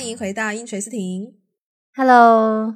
[0.00, 1.34] 欢迎回到英锤斯婷。
[1.94, 2.74] Hello，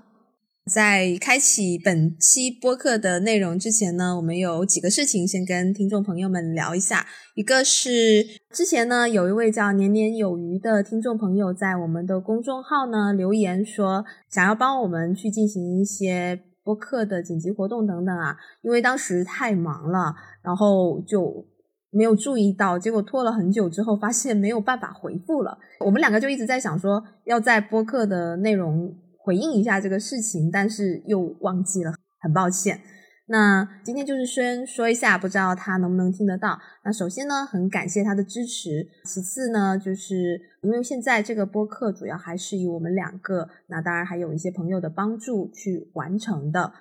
[0.71, 7.07] 在开启本期播客的内容之前呢，我们有几个事情先跟听众朋友们聊一下。
[7.35, 21.47] 一个是之前呢，有一位叫年年有余的听众朋友在我们的公众号呢留言说，想要帮我们去进行一些播客的紧急活动等等啊，因为当时太忙了，然后就
[21.95, 25.57] 没有注意到，结果拖了很久之后，发现没有办法回复了。
[25.79, 32.81] 我们两个就一直在想说，要在播客的内容回应一下这个事情，但是又忘记了，很抱歉。
[33.27, 36.59] 那今天就是先说一下，不知道他能不能听得到。
[36.85, 38.87] 那首先呢，很感谢他的支持。
[39.05, 46.73] 其次呢，就是因为现在这个播客主要还是以我们两个，那当然还有一些朋友的帮助去完成的。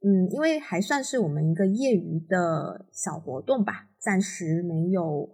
[0.00, 5.28] 嗯，因为还算是我们一个业余的小活动吧，暂时没有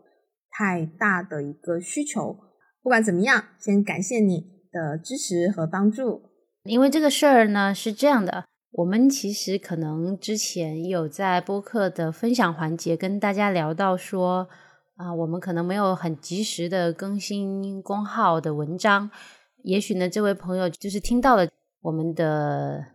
[0.51, 2.39] 太大的一个需求。
[2.83, 6.23] 不管怎么样，先感谢你的支持和帮助。
[6.65, 14.49] 因为这个事儿呢是这样的，我们其实可能之前有在播客的分享环节跟大家聊到说，
[14.97, 19.11] 啊、我们可能没有很及时的更新公号的文章，
[19.63, 21.47] 也许呢，这位朋友就是听到了
[21.83, 22.87] 我们的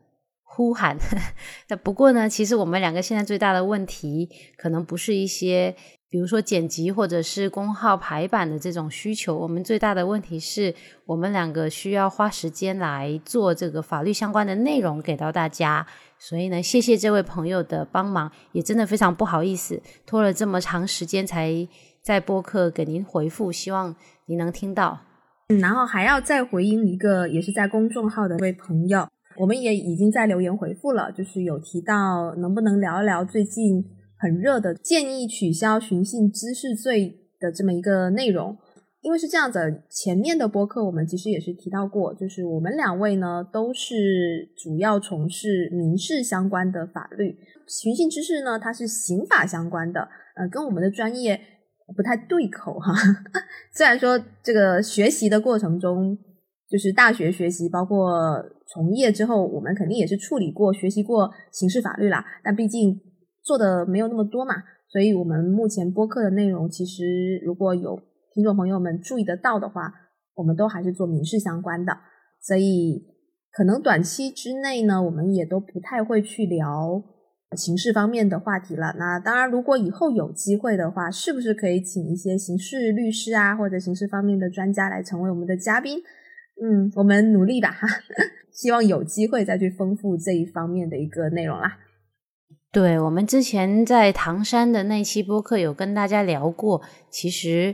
[0.59, 0.97] 呼喊，
[1.69, 5.73] 那不过呢，其实我们两个现在最大的问题，可能不是一些。
[6.11, 10.73] 比如说剪辑或者是公号排版的这种需求，我们最大的问题是
[11.05, 15.85] 我们两个需要花时间来做这个法律相关的内容给到大家。
[16.17, 21.67] 所以呢，谢谢这位朋友的帮忙，也真的非常不好意思，拖了这么长时间才
[22.01, 25.01] 在播客给您回复，希望您能听到。
[25.49, 29.07] 嗯，然后还要再回应一个，也是在公众号的一位朋友，
[29.39, 33.83] 我们也已经在留言回复了，就是有提到能不能聊一聊最近
[34.17, 38.57] 很热的建议取消寻衅滋事罪的这么一个内容。
[39.01, 50.01] 因为是这样子，前面的播客我们其实也是提到过，就是我们两位呢都是主要从事民事相关的法律，寻衅滋事呢它是刑法相关的，
[50.35, 51.39] 呃，跟我们的专业
[51.95, 52.93] 不太对口哈。
[53.73, 56.17] 虽然说这个学习的过程中，
[56.69, 62.99] 就是大学学习，包括从业之后，我们肯定也是处理过、学习过刑事法律啦，但毕竟
[63.41, 64.53] 做的没有那么多嘛，
[64.87, 67.99] 所以我们目前播客的内容，其实如果有
[68.33, 69.91] 听众朋友们注意得到的话，
[70.35, 71.97] 我们都还是做民事相关的，
[72.41, 73.03] 所以
[73.51, 77.03] 可能短期之内呢，我们也都不太会去聊
[77.57, 78.93] 刑事方面的话题了。
[78.99, 85.97] 那当然，如果以后有机会的话，是不是可以请一些刑事律师啊，或者刑事方面的专家来成为我们的嘉宾？
[86.61, 87.87] 嗯，我们努力吧，哈，
[88.59, 91.77] 希望有机会再去丰富这一方面的一个内容啦。
[92.73, 97.73] 对，我们之前在唐山的那期播客有跟大家聊过，其实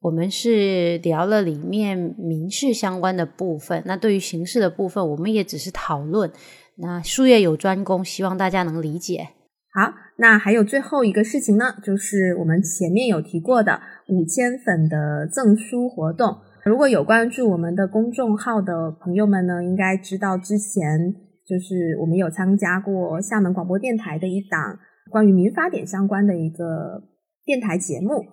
[0.00, 6.32] 我们是聊了里面民事相关的部分，那对于刑事的部分，我们也只是讨论。
[6.78, 9.28] 那术业有专攻，希望大家能理解。
[9.74, 13.78] 好，那还有最后一个事情呢，就是我们前面有提过的
[14.08, 16.38] 五千粉的赠书活动。
[16.64, 21.12] 如果有关注我们的公众号的朋友们呢，应该知道之前
[21.44, 24.78] 就是我们有参加过厦门广播电台的一档
[25.10, 27.02] 关于民法典相关的一个
[27.44, 28.24] 电台节目。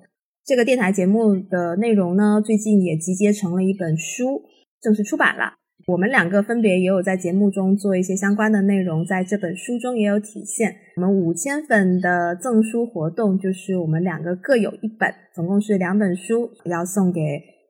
[0.46, 4.44] 这个电台节目的内容呢，最近也集结成了一本书，
[4.80, 5.56] 正式出版了。
[5.88, 10.76] 我们两个分别也有在节目中做一些相关的内容，在这本书中也有体现。
[10.98, 17.22] 我们五千粉的赠书活动，就是我们两个各有一本，总共是两本书，要送给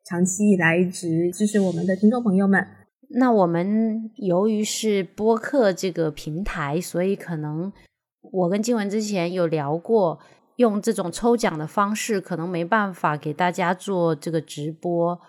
[0.10, 2.66] 长期以来一直支持我们的听众朋友们。
[3.10, 7.72] 那我们由于是播客这个平台，所以可能
[8.32, 10.18] 我跟静文之前有聊过，
[10.56, 15.20] 用这种抽奖的方式，可能没办法给大家做这个直播，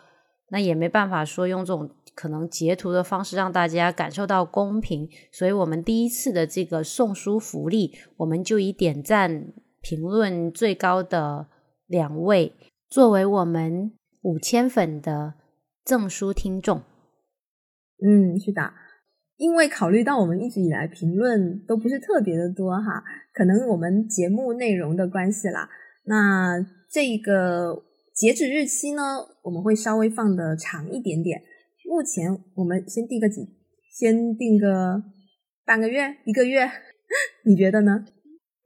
[0.49, 11.49] 那也没办法说用这种可能截图的方式让大家感受到公平，所以我们第一次的这个送书福利，我们就以点赞评论最高的
[11.87, 12.55] 两位
[12.89, 15.35] 作为我们五千粉的
[15.85, 16.83] 证书听众。
[18.03, 18.73] 嗯，是的，
[19.37, 23.03] 因为考虑到我们一直以来评论都不是特别的多哈，
[23.33, 25.69] 可能我们节目内容的关系啦。
[26.05, 26.59] 那
[26.91, 27.83] 这个
[28.15, 29.03] 截止日期呢，
[29.43, 31.43] 我们会稍微放的长一点点。
[31.89, 33.49] 目前我们先定个几，
[33.93, 35.03] 先定个
[35.65, 36.71] 半个月、一个月，
[37.45, 38.05] 你觉得呢？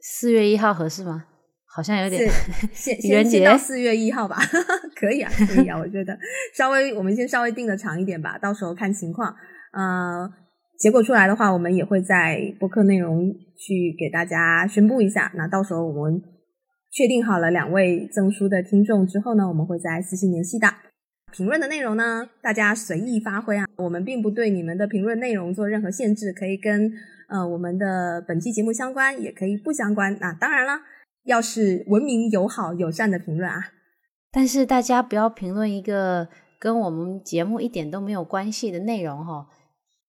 [0.01, 1.27] 四月一号合适吗？
[1.75, 2.31] 好像有点
[2.73, 4.37] 先愚人节先先到四月一号吧，
[4.95, 6.17] 可以啊，可以啊，我觉得
[6.57, 9.35] 稍微我们先稍微定的长一点吧，到时候看情况。
[9.73, 10.31] 呃，
[10.79, 13.29] 结果出来的话，我们也会在播客内容
[13.59, 15.33] 去给大家宣布一下。
[15.35, 16.23] 那到时候我们
[16.93, 20.69] 确定好了两位赠书的听众之后呢，我们会在私信联系的。
[21.33, 26.89] 评论的内容呢，大家随意发挥啊，我们并不对你们的评论内容做任何限制，可以跟
[27.29, 30.17] 呃我们的本期节目相关，也可以不相关。
[30.21, 30.81] 那当然了，
[31.25, 33.57] 要是文明、友好、友善的评论啊。
[34.31, 36.29] 但是大家不要评论一个
[36.59, 39.47] 跟我们节目一点都没有关系的内容哈。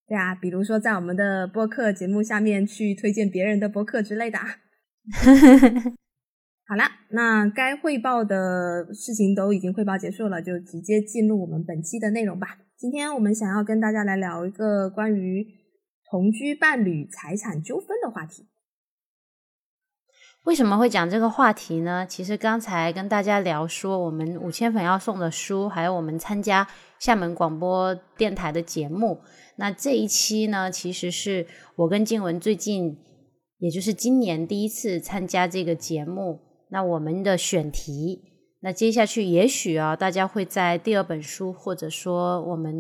[0.07, 4.39] 对啊，比如说在我们的播客节目下面去推荐别人的播客之类的。
[6.67, 12.57] 好啦，那该汇报的事情都已经汇报结束了，就直接进入我们本期的内容吧。
[12.77, 15.45] 今天我们想要跟大家来聊一个关于
[16.09, 18.47] 同居伴侣财产纠纷的话题。
[20.45, 22.05] 为什么会讲这个话题呢？
[22.07, 26.67] 其实刚才跟大家聊说，我们五千粉要送的书，还有我们参加
[26.99, 29.19] 厦门广播电台的节目。
[29.55, 32.95] 那这一期呢，其实是我跟静文最近，
[33.57, 36.39] 也就是今年第一次参加这个节目。
[36.69, 38.21] 那我们的选题，
[38.59, 42.71] 那接下去也许啊，大家会在第二本书，或者说我们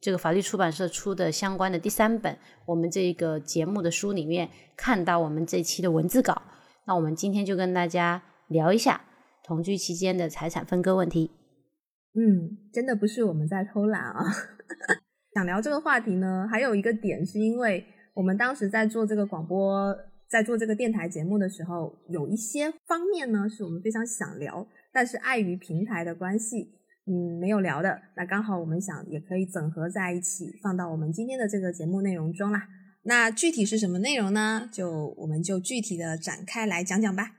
[0.00, 2.36] 这个法律出版社出的相关的第三本，
[2.66, 6.42] 我们这个节目的书里面看到我们这期的文字稿。
[6.86, 9.02] 那我们今天就跟大家聊一下
[9.44, 11.30] 同居期间的财产分割问题。
[12.14, 14.22] 嗯，真的不是我们在偷懒啊！
[15.34, 17.84] 想聊这个话题呢，还有一个点是因为
[18.14, 19.96] 我们当时在做这个广播、
[20.28, 26.74] 在做这个电台节目的时候，有一些方面呢是我们非常想聊，但是碍于平台的关系，
[27.06, 27.98] 嗯，没有聊的。
[28.14, 32.68] 那刚好我们想也可以整合在一起，放到我们今天的这个节目内容中啦。
[33.04, 34.68] 那具体是什么内容呢？
[34.72, 37.32] 就我们就具体的展开来讲讲吧。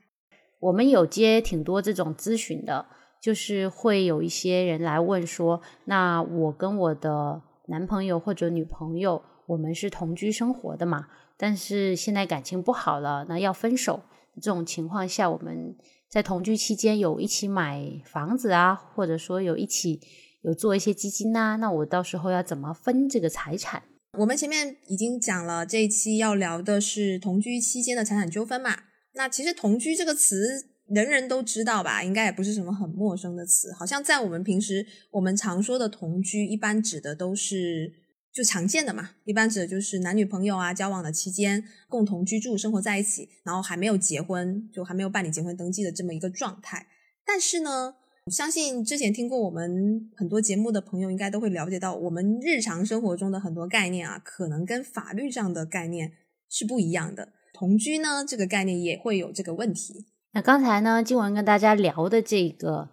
[0.59, 2.85] 我们有接挺多这种咨询的，
[3.21, 11.07] 就是会有一些人来问说，那我跟我的男朋友或者女朋友，我们是同居生活的嘛？
[11.37, 14.03] 但是现在感情不好了，那要分手。
[14.35, 15.75] 这种情况下，我们
[16.09, 20.01] 在同居期间有一起买房子啊，或者说有一起
[20.41, 23.83] 有做一些基金呐，那我到时候要怎么分这个财产？
[24.19, 28.83] 我们前面已经讲了，这一期要聊的是同居期间的财产纠纷嘛。
[29.13, 33.73] 那其实“同居”这个词人人都知道吧，应该也不是什么很陌生的词。
[33.73, 37.91] 好像在我们平时我们常说的同居，一般指的都是
[38.31, 46.85] 就常见的嘛，一般指的就是男女朋友啊交往的期间共同居住生活在一起，然后还没有结婚，就还没有办理结婚登记的这么一个状态。
[47.25, 47.95] 但是呢。
[48.31, 56.13] 相信之前听过我们很多节目的朋友，应该都会了解到，我们日常生活中的很多概念啊，可能跟法律上的概念
[56.49, 57.27] 是不一样的。
[57.53, 60.05] 同居呢，这个概念也会有这个问题。
[60.31, 62.87] 那刚才呢，静文跟大家聊的这个，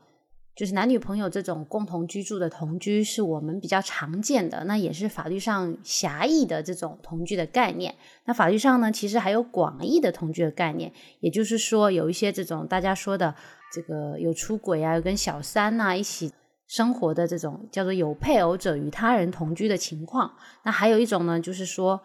[0.57, 7.95] 就是男女朋友这种共同居住的同居，是我们比较常见的，那也是法律上狭义的这种同居的概念。
[8.25, 13.37] 那法律上呢，其实还有广义的同居的概念，也就是说，有一些这种大家说的。
[13.73, 16.33] 这个有出轨啊，有跟小三呐一起
[16.67, 20.33] 生活的这种叫做有配偶者与他人同居的情况。
[20.65, 22.01] 那还有一种呢，就是说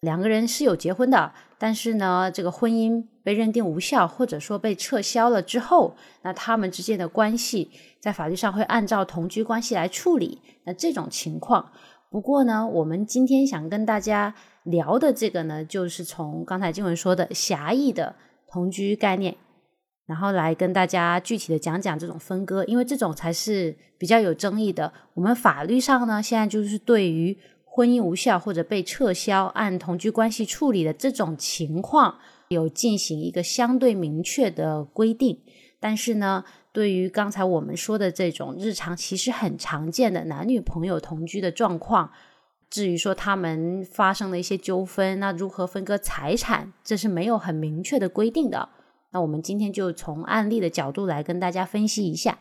[0.00, 7.70] 两个人是有结婚的，但是呢，这个婚姻被认定无效，或者说被撤销了之后，那他们之间的关系
[8.00, 10.40] 在法律上会按照同居关系来处理。
[10.64, 11.70] 那这种情况，
[12.10, 14.34] 不过呢，我们今天想跟大家
[14.64, 18.14] 聊的这个呢，就是从刚才经文说的狭义的
[18.50, 19.36] 同居概念。
[20.10, 24.92] 然后来跟大家具体的讲讲这种分割，因为这种才是比较有争议的。
[25.14, 35.38] 我们法律上呢，现在就是对于婚姻无效或者被撤销按同居关系处理的这种情况，有进行一个相对明确的规定。
[35.78, 42.10] 但是呢，对于刚才我们说的这种日常其实很常见的男女朋友同居的状况，
[42.68, 48.68] 至于说他们发生了一些纠纷，那如何分割财产，这是没有很明确的规定的。
[49.12, 52.38] 那我们今天就从案例的角度来跟大家分析一下。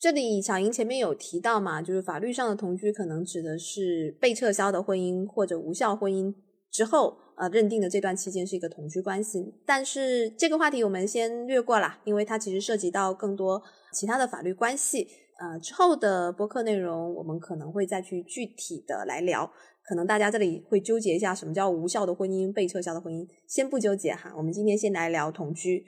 [0.00, 6.32] 这里小莹前面有提到嘛，就是法律上的同居可能指的是被撤销的婚姻或者无效婚姻
[6.70, 9.54] 之后，呃，认定的这段期间是一个同居关系。
[9.66, 13.60] 但是这个话题我们先略过了，因为它其实涉及到更多
[13.92, 15.08] 其他的法律关系。
[15.40, 19.50] 呃，之后的播客内容我们可能会再去具体的来聊。
[19.84, 23.26] 可能大家这里会纠结一下，什么叫无效的婚姻、被撤销的婚姻？
[23.48, 25.84] 先不纠结哈，我们今天先来聊同居。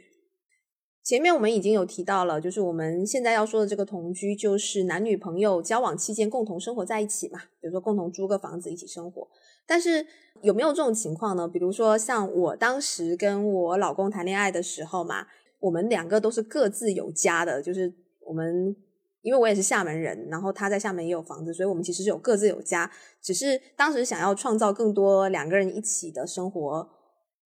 [1.02, 9.26] 前面我们已经有提到了，就是我们现在要说的这个同居，就是男女朋友交往期间共同生活在一起嘛，比如说共同租个房子一起生活。
[9.66, 10.06] 但是
[10.42, 11.48] 有没有这种情况呢？
[11.48, 15.26] 比如说像我当时跟我老公谈恋爱的时候嘛，
[15.58, 17.92] 我们两个都是各自有家的，就是
[18.26, 18.76] 我们
[19.22, 22.90] 因为我也是厦门人，然后他在厦门也有房子，所以我们其实是有各自有家，
[23.22, 26.88] 只是当时想要创造更多两个人一起的生活。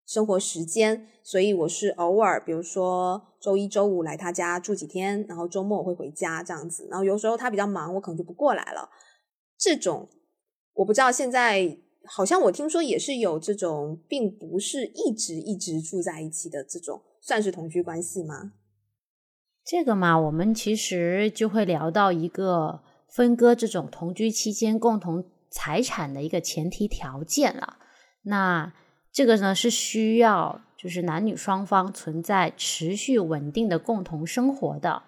[0.08, 6.88] 生活时间，所以我是偶尔，比如说周一周五来他家住几天，然后周末我会回家这样子。
[6.90, 8.88] 然后有时候他比较忙，我可能就不过来了。
[9.58, 10.08] 这种
[10.72, 18.54] 我不知道，现在好像我听说也是有这种，并不是一直一直住在一起的这种，算是同居关系吗？
[19.62, 27.76] 这个嘛，我们其实就会聊到一个分割这种同居期间共同财产的一个前提条件了。
[28.22, 28.72] 那
[29.18, 35.02] 这个呢是需要就是男女双方存在持续稳定的共同生活的。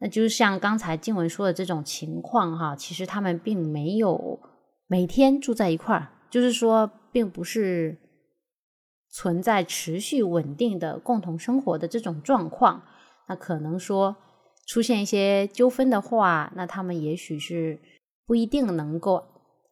[0.00, 4.40] 那就是像刚才静文说的这种情况哈，其实他们并没有
[4.88, 7.96] 每天住在一块儿，就是说并不是
[9.12, 12.82] 存在持续稳定的共同生活的这种状况。
[13.28, 14.16] 那可能说
[14.66, 17.78] 出现一些纠纷的话，那他们也许是
[18.26, 19.24] 不一定能够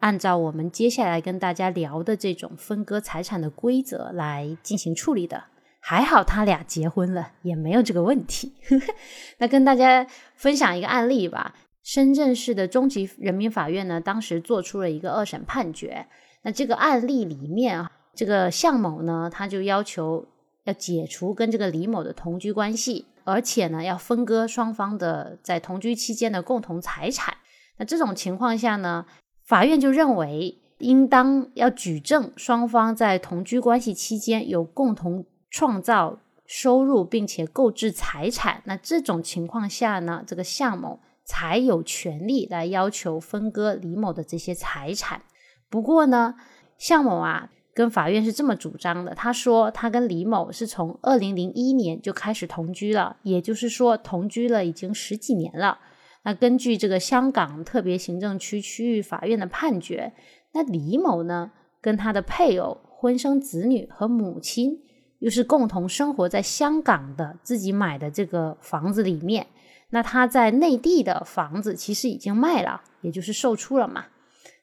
[0.02, 5.44] 按照我们接下来跟大家聊的这种分割财产的规则来进行处理的。
[5.78, 8.52] 还好他俩结婚了，也没有这个问题。
[9.38, 10.04] 那跟大家
[10.34, 11.54] 分享一个案例吧。
[11.84, 16.06] 深圳市的中级人民法院呢，当时做出了一个二审判决。
[16.42, 20.26] 那这个案例里面啊，这个向某呢，他就要求
[20.64, 23.06] 要解除跟这个李某的同居关系。
[23.22, 27.36] 而且呢，要分割双方的在同居期间的共同财产。
[27.78, 29.06] 那这种情况下呢，
[29.52, 38.62] 法院就认为应当要举证双方在同居关系期间有共同创造收入，并且购置财产。
[38.64, 45.20] 那这种情况下呢，这个向某才有权利来要求分割李某的这些财产。
[45.68, 46.36] 不过呢，
[46.78, 47.50] 向某啊。
[47.74, 55.78] 跟法院是这么主张的，他说他跟李某是从二零零一年就开始同居了，也就是说同居了已经十几年了。
[56.24, 60.12] 那根据这个香港特别行政区区域法院的判决，
[60.52, 61.50] 那李某呢
[61.80, 64.80] 跟他的配偶、婚生子女和母亲
[65.18, 69.46] 又是共同生活在香港的自己买的这个房子里面，
[69.90, 74.06] 那他在内地的房子其实已经卖了，也就是售出了嘛。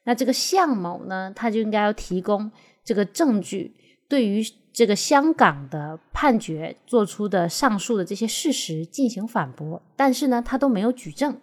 [0.04, 2.50] 那这个向某呢，他就应该要提供。
[2.82, 3.74] 这个证据
[4.08, 11.38] 对于这个香港的判决做出的上述的这些事实进行反驳，但是呢，他都没有举证。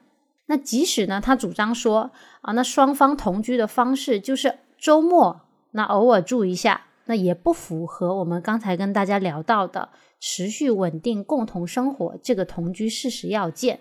[0.48, 2.12] 那即使呢，他主张说
[2.42, 9.90] 啊，那双方同居的方式就是周末那偶尔住一下，那也不符合我们刚才跟大家聊到的
[10.20, 13.80] 持续稳定共同生活这个同居事实要件。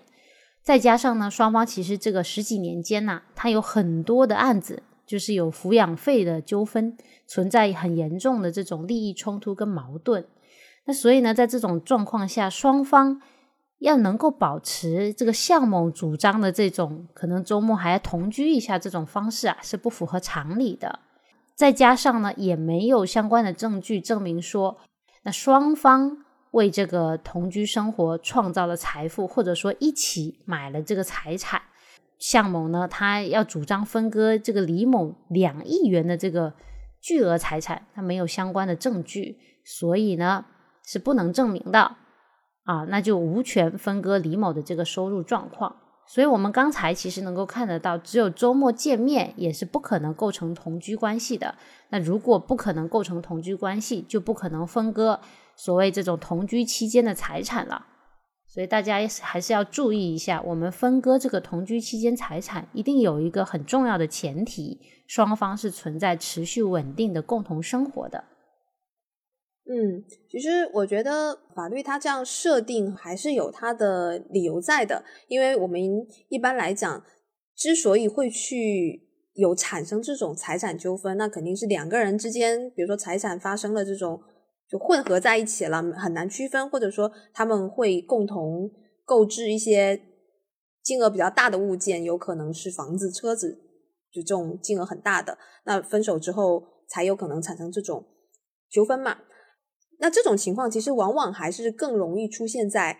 [0.61, 4.83] 再加上呢，双方其实这个十几年间呐，他有很多的案子。
[5.07, 10.25] 就是有抚养费的纠纷，存在很严重的这种利益冲突跟矛盾。
[10.83, 13.21] 那所以呢，在这种状况下，双方
[13.79, 20.99] 要能够保持这个向某主张的这种可能周末还要同居一下这种方式啊，是不符合常理的。
[21.55, 24.77] 再加上呢，也没有相关的证据证明说，
[25.23, 26.17] 那双方
[26.51, 31.61] 为这个同居生活创造了财富，或者说一起买了这个财产。
[32.19, 36.53] 向某呢，他要主张分割这个李某两亿元的这个
[36.99, 40.45] 巨额财产，他没有相关的证据，所以呢
[40.83, 41.95] 是不能证明的
[42.67, 45.73] 啊，那就无权分割李某的这个收入状况。
[46.05, 51.55] 所以我们刚才其实能够看得到，只有周末见面也是不可能构成同居关系的。
[51.89, 55.19] 那如果不可能构成同居关系，就不可能分割
[55.55, 57.85] 所谓这种同居期间的财产了。
[58.45, 68.23] 所以大家还是要注意一下，我们分割这个同居期间财产，一定有一个很重要的前提，双方是存在持续稳定的共同生活的。
[69.69, 75.81] 嗯，其实我觉得法律它这样设定还是有它的理由在的，因为我们
[76.29, 77.03] 一般来讲，
[77.55, 84.21] 之所以会去有产生这种财产纠纷，那肯定是两个人之间，比如说财产发生了这种。
[84.69, 88.69] 就混合在一起了，很难区分，或者说他们会共同
[89.05, 89.97] 购置一些
[90.83, 93.61] 金额比较大的物件，有可能是房子、车子，
[94.11, 95.37] 就这种金额很大的。
[95.63, 98.03] 那分手之后才有可能产生这种
[98.69, 99.19] 纠纷嘛？
[99.99, 102.97] 那这种情况其实往往还是更容易出现在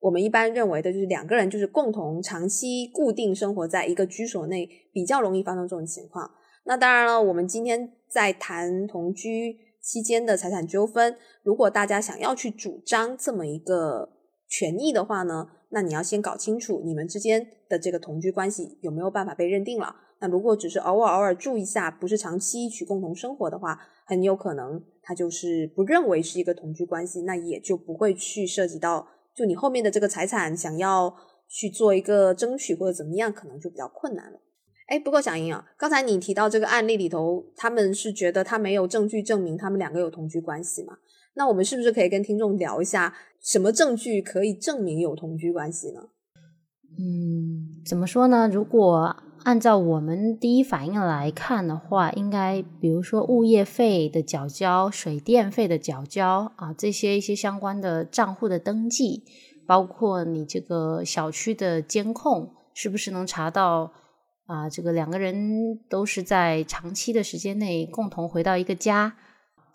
[0.00, 6.30] 我们一般认为的，就是两个人就是共同长期固定生活在一个居所内，比较容易发生这种情况。
[6.64, 9.70] 那当然了，我们今天在谈同居。
[9.82, 14.10] 期间的财产纠纷，如果大家想要去主张这么一个
[14.46, 19.96] 权益的话呢，那你要先搞清楚你们之间的这个同居关系有没有办法被认定了。
[20.20, 31.12] 那如果只是偶尔偶尔住一下，不是长期一起共同生活的话，很有可能他就是不认为是一个同居关系，那也就不会去涉及到就你后面的这个财产想要
[31.48, 34.38] 去做一个争取或者怎么样，可能就比较困难了。
[34.86, 40.98] 哎，不过小英啊，刚才你提到这个案例里头，他们是觉得他没有证据证明他们两个有同居关系嘛？
[41.34, 46.10] 那我们是不是可以跟听众聊一下，什么证据可以证明有同居关系呢？
[46.98, 48.48] 嗯，怎么说呢？
[48.48, 59.24] 如果按照我们第一反应来看的话，应该比如说物业费的缴交、水电费的缴交啊，这些一些相关的账户的登记，
[59.66, 63.92] 包括你这个小区的监控，是不是能查到？
[64.46, 69.14] 啊，这个两个人都是在长期的时间内共同回到一个家，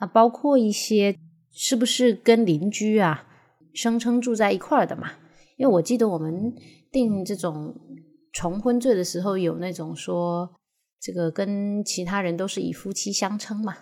[0.01, 1.15] 那包括一些
[1.49, 3.23] 是不是跟邻居啊
[3.73, 5.11] 声称住在一块儿的嘛？
[5.55, 6.53] 因为我记得我们
[6.95, 7.75] 定这种
[8.31, 10.49] 重婚罪的时候，有那种说
[11.01, 13.75] 这个跟其他人都是以夫妻相称嘛。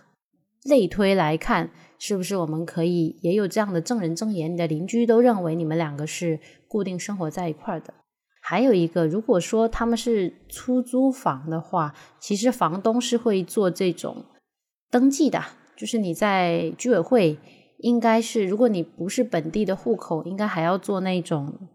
[0.64, 4.52] 类推来看，是不是我们可以也有这样的证人证言？
[4.52, 7.94] 你的邻居都认为你们两个是固定生活在一块儿的。
[8.42, 14.26] 还有一个，如果说他们是出租房的话，其实房东是会做这种
[14.90, 15.40] 登记的，
[15.78, 17.38] 就是你在居委会
[17.80, 21.70] 应该是，如果你不是本地的户口，应该还要做那种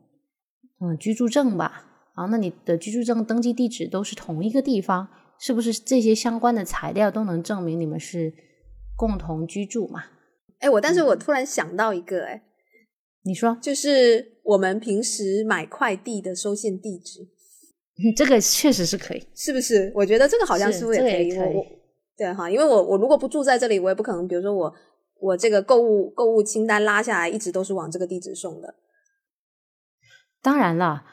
[0.81, 1.85] 嗯居住证吧？
[2.15, 5.09] 啊，那你的居住证登记地址都是同一个地方，
[5.39, 8.33] 是不是这些相关的材料都能证明你们是
[8.97, 10.05] 共同居住嘛？
[10.61, 12.43] 哎，我但是我突然想到一个，哎。
[13.25, 17.29] 你说，就是我们平时买快递的收件地址，
[18.17, 19.93] 这个确实是可以，是不是？
[19.95, 21.01] 我觉得这个好像是也
[21.37, 21.65] 可以，
[22.17, 24.73] 对哈，因为我我如果不住在这里，我也不可能，比如说我
[25.21, 28.75] 我这个购物购物清单拉下来，一直都是往这个地址送的。
[30.43, 31.05] 当然了，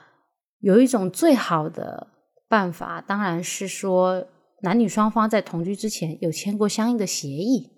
[0.59, 2.07] 有一种最好的
[2.47, 4.25] 办法，当然是说
[4.61, 7.69] 男女双方在同居之前有签过相应的协议，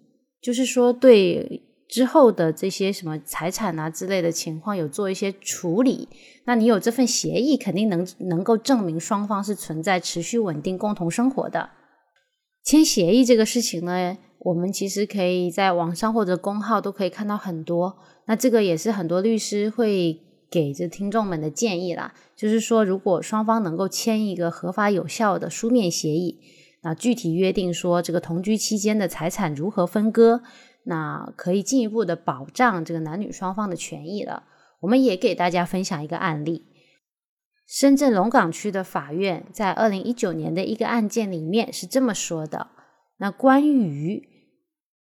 [0.41, 1.63] 就是说对。
[1.89, 6.09] 之后的这些什么财产啊之类的情况有做一些处理，
[6.43, 11.69] 那你有这份协议，肯定能能够证明双方是存在持续稳定共同生活的。
[12.61, 17.97] 签协议这个事情呢，我们其实可以在网上或者公号都可以看到很多。
[18.25, 26.39] 那这个也是很多律师会给这听众们的建议啦，就是说如果双方能够签一个合法有效的书面协议，
[26.81, 30.41] 那具体约定说这个同居期间的财产如何分割。
[30.89, 34.43] 那可以进一步的保障这个男女双方的权益了。
[34.79, 36.65] 我们也给大家分享一个案例：
[37.67, 42.67] 深圳龙岗区的法院在二零一九年的一个案件里面是这么说的。
[43.17, 44.29] 那关于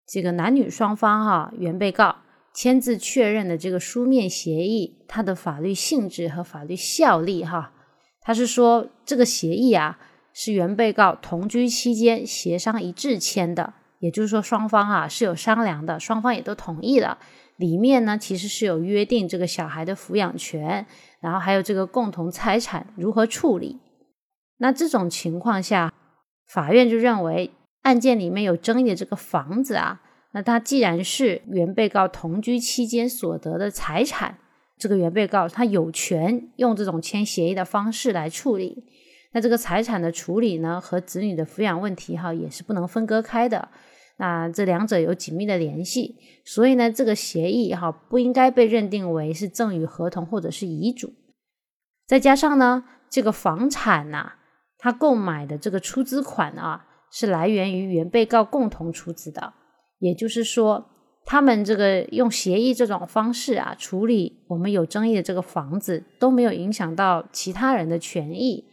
[0.05, 2.17] 这个男女双方哈原被告
[2.53, 7.73] 签字确认的这个书面协议，它的法律性质和法律效力哈，
[8.21, 9.97] 他是说这个协议啊
[10.33, 13.73] 是原被告同居期间协商一致签的。
[13.99, 17.19] 也就是说，双方啊是有商量的，双方也都同意了。
[17.57, 20.87] 里面呢，其实是有约定这个小孩的抚养权，
[21.19, 23.79] 然后还有这个共同财产如何处理。
[24.57, 25.93] 那这种情况下，
[26.47, 27.51] 法院就认为
[27.83, 30.01] 案件里面有争议的这个房子啊，
[30.33, 34.37] 那他既然是原被告同居期间所得的财产，
[34.77, 38.83] 这个原被告他有权用这种签协议的方式来处理。
[39.33, 43.69] 那这个财产的处理呢，和子女的抚养问题哈，也是不能分割开的。
[44.17, 51.13] 那这两者有紧密的联系，所以呢，这个协议哈不应该被认定为是赠与合同或者是遗嘱。
[52.05, 54.33] 再加上呢，这个房产呐，
[54.77, 59.53] 他购买的这个出资款啊，是来源于原被告共同出资的，
[60.01, 60.89] 也就是说，
[61.25, 68.65] 他们这个用协议这种方式啊处理我们有争议的这个房子，都没有影响到其他人的权益，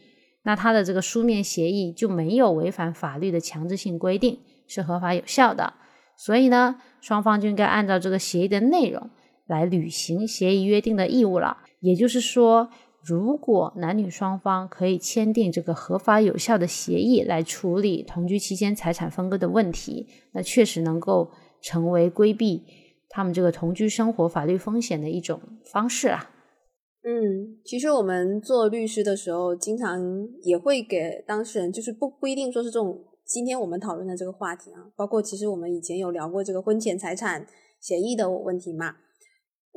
[0.43, 4.41] 那他的这个书面协议就没有违反法律的强制性规定。
[4.71, 5.73] 是合法有效的，
[6.15, 9.09] 所以呢，双方就应该按照这个协议的内容
[9.47, 11.57] 来履行协议约定的义务了。
[11.81, 12.69] 也就是说，
[13.03, 21.31] 如果男女双方可以签订这个合法有效的协议来处理同居期间财产分割的问题，那确实能够
[21.61, 22.65] 成为规避
[23.09, 26.31] 他们这个同居生活法律风险的一种方式啊。
[27.05, 33.05] 嗯，其实我们做律师的时候，经常也会给当事人，就是不不一定说是这种。
[33.25, 37.47] 今天我们讨论的这个话题啊，包括其实我们以前有聊过这个婚前财产
[37.79, 38.97] 协议的问题嘛。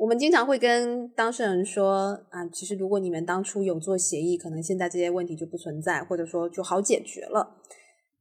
[0.02, 7.58] 我们经常会跟当事人说啊，其实如果你们当初有做协议，可能现在这些问题就不存在，或者说就好解决了。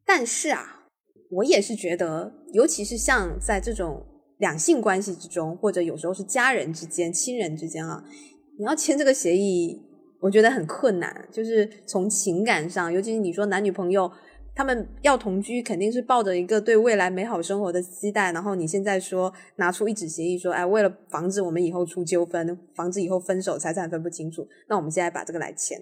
[0.06, 0.84] 但是啊，
[1.32, 4.06] 我也是觉得，尤其是像在这种
[4.38, 8.06] 两性关系之中，或者有时候是家人之间、亲人之间啊，
[8.60, 9.82] 你要签这个协议，
[10.20, 11.28] 我觉得很困难。
[11.32, 14.12] 就是从情感上，尤其是你说男女朋友。
[14.54, 18.32] 他们要同居，肯定是抱着一个对未来美好生活的期待。
[18.32, 25.82] 然后你现在说拿出一纸协议，说哎，为了防止我们以后出纠纷，防止以后分手，财产分不清楚，那我们现在把这个来签。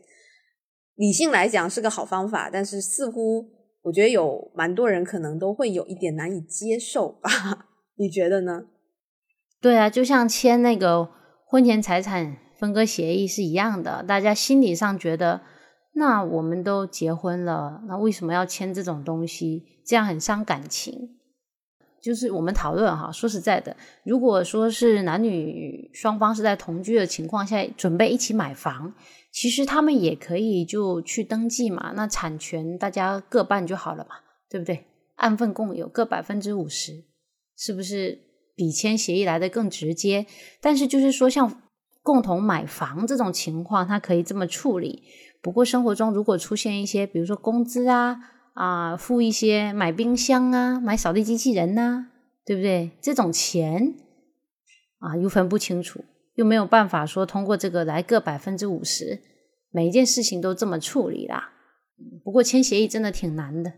[0.95, 3.45] 理性来讲是个好方法，但是似乎
[3.84, 7.29] 我觉得有蛮多人可能都会有一点难以接受吧？
[7.97, 8.65] 你觉得呢？
[9.62, 11.10] 对啊，就像签那个
[11.45, 15.41] 婚前财产分割协议是一样的，大家心理上觉得，
[15.93, 19.65] 那我们都结婚了，那为什么要签这种东西？
[19.86, 21.15] 这样很伤感情。
[22.02, 23.75] 就是我们讨论哈，说实在的，
[24.06, 28.93] 如果说是男女双方是在同居的情况下准备一起买房，
[29.34, 34.15] 其实他们也可以就去登记嘛，那产权大家各半就好了嘛，
[34.49, 34.86] 对不对？
[35.15, 37.04] 按份共有，各百分之五十，
[37.58, 38.17] 是不是
[38.56, 40.25] 比签协议来的更直接？
[40.62, 41.62] 但是就是说，像
[42.02, 45.04] 共同买房这种情况，它可以这么处理。
[45.41, 48.17] 不过生活中如果出现一些，比如说工资啊。
[48.56, 52.08] 啊，付一些买冰箱啊，买扫地机器人呐，
[52.45, 52.91] 对不对？
[52.99, 53.93] 这种钱
[54.97, 56.04] 啊，又分不清楚，
[56.36, 59.21] 又没有办法说通过这个来各百分之五十，
[59.71, 61.52] 每一件事情都这么处理啦。
[62.25, 63.71] 不过签协议真的挺难的。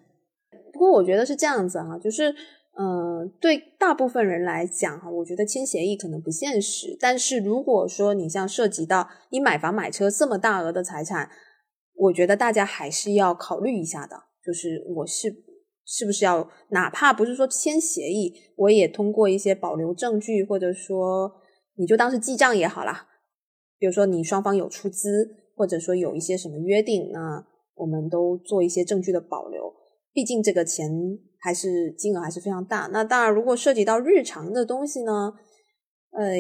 [0.74, 2.34] 不过我觉得是这样子哈，就是
[2.74, 6.98] 呃，对大部分人来讲哈，我觉得签协议可能不现实。
[7.00, 11.30] 但是如果说你像涉及到你买房买车这么大额的财产，
[12.02, 14.16] 我觉得大家还是要考虑一下的。
[14.44, 15.32] 就是我是
[15.86, 21.32] 是不是要，哪怕不是说签协议，我也通过一些保留证据，或者说
[21.76, 23.08] 你就当是记账也好啦。
[23.78, 29.72] 比如说你双方有出资，或者说有一些什么约定，那我们都做一些证据的保留。
[30.12, 30.90] 毕竟这个钱
[31.40, 32.90] 还是金额还是非常大。
[32.92, 35.34] 那当然，如果涉及到日常的东西呢，
[36.14, 36.40] 呃。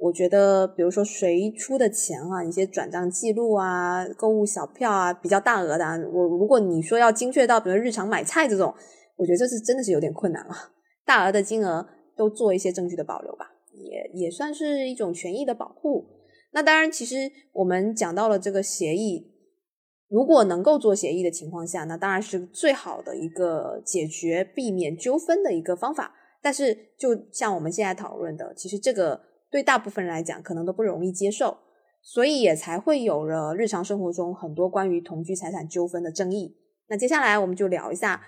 [0.00, 8.72] 我觉得，比如说谁出的钱啊，一些转账记录啊、购物小票啊，比较大额的，啊我如果你说要精确到，比如日常买菜这种，
[9.16, 10.54] 我觉得这是真的是有点困难了。
[11.04, 11.84] 大额的金额
[12.16, 16.06] 都做一些证据的保留吧，也也算是一种权益的保护。
[16.52, 17.16] 那当然，其实
[17.52, 19.32] 我们讲到了这个协议，
[20.08, 26.14] 如果能够做协议的情况下，那当然是最好的一个解决、避免纠纷的一个方法。
[26.40, 29.26] 但是，就像我们现在讨论的，其实这个。
[29.50, 31.58] 对大部分人来讲，可能都不容易接受，
[32.02, 36.56] 所以也才会有了日常生活中很多关于同居财产纠纷的争议。
[36.88, 38.22] 那接下来我们就聊一下，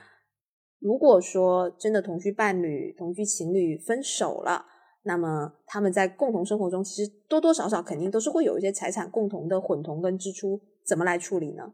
[0.78, 4.64] 如果说真的同居伴侣、同居情侣分手了，
[5.02, 11.72] 那么他们在共同生活中，其实多多少少肯定都是会有一些财产共同的混同跟支出，怎么来处理呢？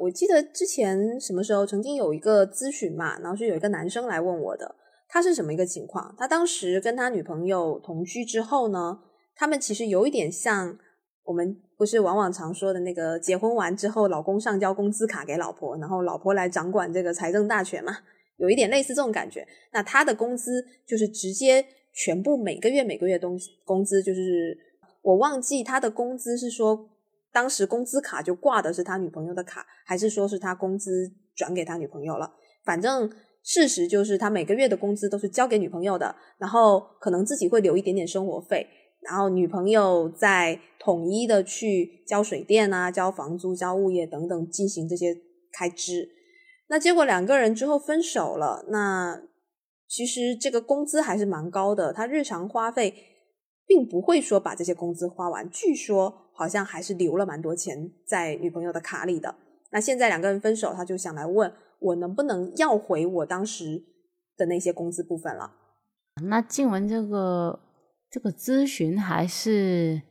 [0.00, 4.74] 我记得之前什么时候曾经有一个咨询嘛，然后是有一个男生来问我的。
[5.12, 6.14] 他是什么一个情况？
[6.16, 8.98] 他当时跟他女朋友同居之后呢，
[9.34, 10.78] 他们其实有一点像
[11.24, 17.98] 我们不是往往常说的那个结婚完之后，老公上交工资卡给老婆，然后老婆来掌管这个财政大权嘛，
[18.38, 19.46] 有一点类似这种感觉。
[19.74, 24.56] 那他的工资就是直接全部每个月每个月东工资，就是
[25.02, 26.88] 我忘记他的工资是说
[27.30, 32.32] 当时工资卡就挂的是他女朋友的卡，还是说是他工资转给他女朋友了？
[32.64, 33.10] 反正。
[33.44, 38.66] 事实就是，他每个月的工资都是交给女朋友的，然后可能自己会留一点点生活费，
[39.00, 45.16] 然后女朋友再统一的去交水电啊、交房租、交物业等等进行这些
[45.52, 46.08] 开支。
[46.68, 49.20] 那结果两个人之后分手了，那
[49.88, 52.94] 其实这个工资还是蛮高的，他日常花费
[53.66, 59.34] 并不会说把这些工资花完，据说好像还是留了蛮多钱在女朋友的卡里的。
[59.72, 61.52] 那现在两个人分手，他就想来问。
[61.82, 63.84] 我能不能要回我当时
[64.36, 65.52] 的那些工资部分了？
[66.28, 67.58] 那静文这个
[68.10, 70.02] 这个咨询还是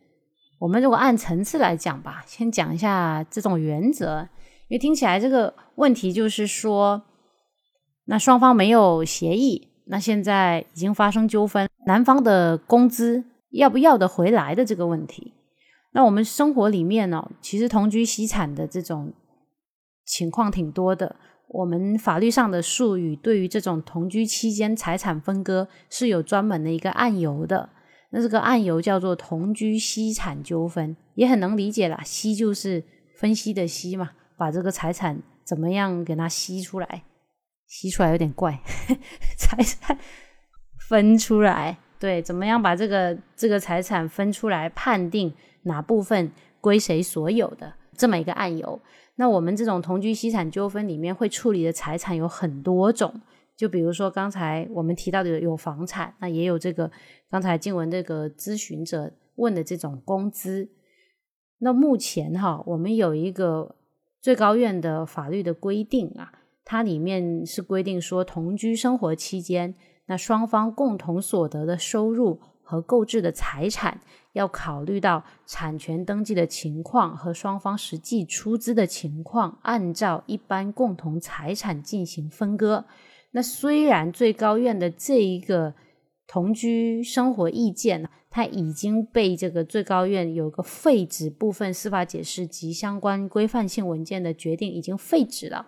[0.60, 4.28] 我们如果按层次来讲吧，先讲一下这种原则，
[4.68, 7.04] 因为听起来这个问题就是说，
[8.06, 15.34] 那双方没有协议，那现在已经发生纠纷，男方的工资要不要得回来的这个问题。
[15.94, 19.14] 那我们生活里面呢，其实同居析产的这种
[20.06, 21.16] 情况挺多的。
[21.54, 27.70] 我们法律上的术语，对于这种同居期间财产分割是有专门的一个案由的。
[28.12, 32.02] 那这个案由叫做同居析产纠纷，也很能理解啦。
[32.04, 32.84] 析就是
[33.18, 37.04] 分析的析嘛，把这个财产怎么样给它析出来？
[37.68, 38.62] 析出来有点怪，
[39.38, 39.98] 财产
[40.90, 45.34] 分出来，对，怎么样把这个这个财产分出来，判定
[45.64, 48.80] 哪部分归谁所有的这么一个案由。
[49.16, 53.22] 那我们这种同居析产纠纷里面会处理的财产有很多种，
[53.56, 56.90] 就比如说刚才我们提到的有房产，那也有这个
[57.30, 60.70] 刚才静文这个咨询者问的这种工资。
[61.60, 63.76] 那目前哈，我们有一个
[64.20, 66.32] 最高院的法律的规定啊，
[66.66, 69.76] 它里面是规定说，同居生活期间，
[70.08, 72.40] 那双方共同所得的收入
[72.72, 74.00] 和购置的财产，
[74.32, 82.86] 要考虑到产权登记的情况和双方实际出资的情况，按照一般共同财产进行分割。
[83.32, 85.74] 那虽然最高院的这一个
[86.26, 95.68] 同居生活意见，它已经被这个最高院有个废止部分司法解释及相关规范性文件的决定已经废止了。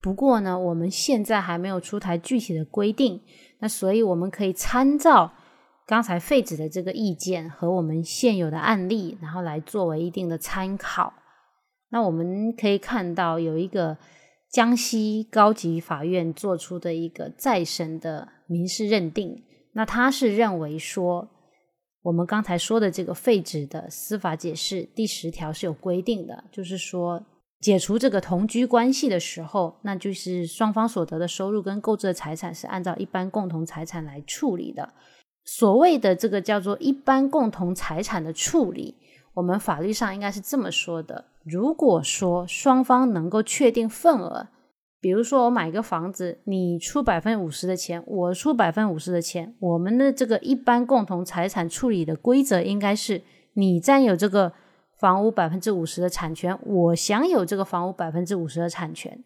[0.00, 3.20] 不过呢，我们现在还没有出台具体的规定，
[3.58, 5.32] 那所以我们可以参照
[5.86, 11.12] 刚才废止的这个意见和我们现有的案例，然后来作为一定的参考。
[11.90, 13.98] 那我们可以看到有一个
[14.50, 21.28] 江西高级法院做出的一个再审的民事认定，那他是认为说，
[22.02, 27.24] 我们刚才说的这个废止的司法解释第十条是有规定的，就是说。
[27.60, 34.86] 解除这个同居关系的时候，那就是双方所得的收入跟购置的财产是按照一般共同财产来处理的。
[35.44, 38.96] 所谓的这个叫做一般共同财产的处理，
[39.34, 44.48] 我们法律上应该是这么说的：如果说双方能够确定份额，
[45.00, 54.52] 比如说我买一个房子，你出百分之五十的钱，我出百分之五十的钱，我们的这个一般共同财产处理的规则应该是你占有这个。
[54.96, 59.22] 房屋百分之五十的产权，我享有这个房屋百分之五十的产权。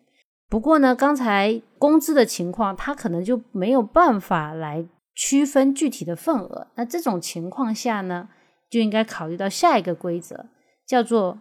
[0.48, 4.84] 不过呢，刚才工资的情况，他可能就没有办法来
[5.18, 6.68] 区分具体的份额。
[6.76, 8.28] 那这种情况下呢，
[8.70, 10.46] 就应该考虑到下一个规则，
[10.86, 11.36] 叫做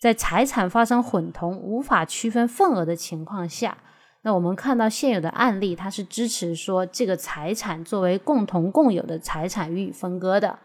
[0.00, 3.78] 在财产发生混同、无法区分份额的情况下，
[4.22, 10.60] 那我们看到现有的案例，它是支持说这个财产作为共同共有的财产予以分割的。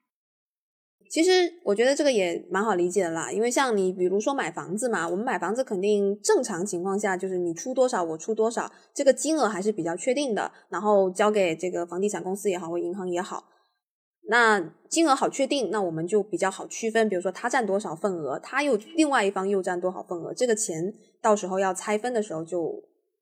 [1.14, 1.32] 其实
[1.64, 13.44] 我觉得这个也蛮好理解的啦，因为像你比如说买房子嘛，我们买房子肯定正常情况下就是你出多少我出多少，这个金额还是比较确定的，然后交给这个房地产公司也好或银行也好，
[14.28, 22.74] 那金额好确定，那我们就比较好区分，比如说他占多少份额，他又另外一方又占多少份额，这个钱到时候要拆分的时候就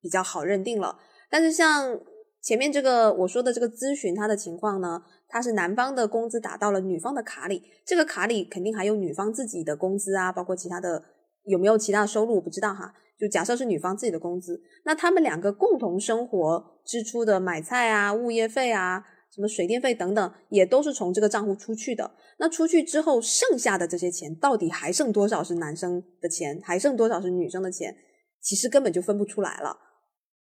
[0.01, 0.97] 比较好认定了。
[1.29, 1.99] 但是像
[2.41, 5.03] 前面这个我说的这个咨询他的情况呢？
[5.31, 11.01] 他是男方的工资打到了女方的卡里，这个卡里肯定还有女方自己的工资啊，包括其他的
[11.45, 12.93] 有没有其他收入我不知道哈。
[13.17, 22.11] 就假设是女方自己的工资，那他们两个共同生活支出的买菜啊、物业费啊、什么水电费等等，也都是从这个账户出去的。
[22.39, 27.95] 那出去之后剩下的这些钱，到底还剩多少是男生的钱，还剩多少是女生的钱，
[28.41, 29.77] 其实根本就分不出来了，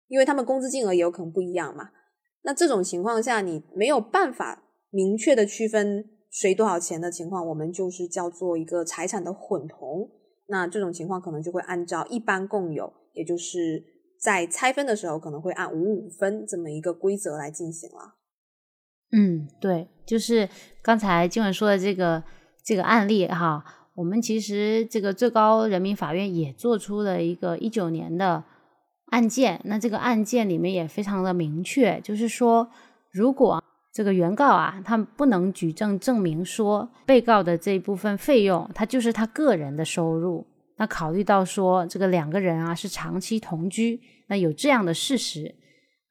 [0.08, 1.89] 因为他们工资金额也有可能不一样嘛。
[2.44, 4.63] 那这种情况下，你没有办法。
[4.92, 10.10] 明确的区分谁多少钱的情况，我们就是叫做一个财产的混同。
[10.48, 13.82] 那这种情况可能就会按照一般共有，也就是
[14.20, 18.16] 在拆分的时候可能会按五五分这么一个规则来进行了。
[19.14, 20.50] 嗯，对，就是
[20.82, 22.22] 刚才金文说的这个
[22.64, 23.64] 这个案例哈，
[23.96, 28.44] 我们其实这个最高人民法院也做出了一个一九年的
[29.06, 32.70] 案件，那这个案件里面也非常的明确，就是说
[33.10, 33.61] 如果。
[33.94, 40.48] 这个原告啊，他不能举证证明说被告的这一部分费用，他就是他个人的收入。
[40.78, 45.54] 那考虑到说这个两个人啊是长期同居，那有这样的事实，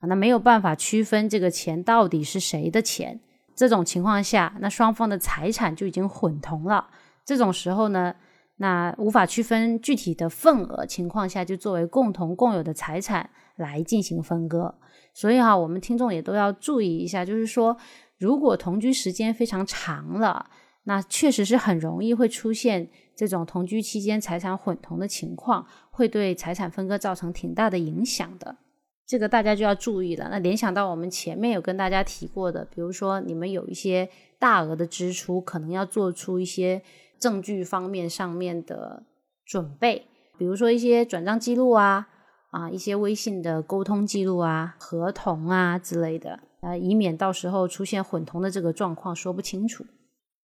[0.02, 3.18] 那没有办法区分这个钱到底是谁的钱。
[3.56, 6.86] 这种情况下，那双方的财产就已经混同了。
[7.24, 8.14] 这种时候呢，
[8.56, 14.74] 那无法区分具体的份额情况下，就作为共同共有的财产来进行分割。
[15.12, 17.76] 所以哈，我们听众也都要注意一下，就是说，
[18.18, 20.48] 如果同居时间非常长了，
[20.84, 28.56] 那确实是很容易会出现这种同居期间财产混同的情况，会对财产分割造成挺大的影响的。
[29.06, 30.28] 这个大家就要注意了。
[30.30, 36.80] 那联想到我们前面有跟大家提过的，比如说你们有一些大额的支出，可能要做出一些
[37.18, 39.02] 证据方面上面的
[39.44, 40.06] 准备，
[40.38, 42.08] 比如说一些转账记录啊。
[42.50, 49.84] 啊，一些微信的沟通记录啊、合同啊之类的，啊，以免到时候出现混同的这个状况说不清楚。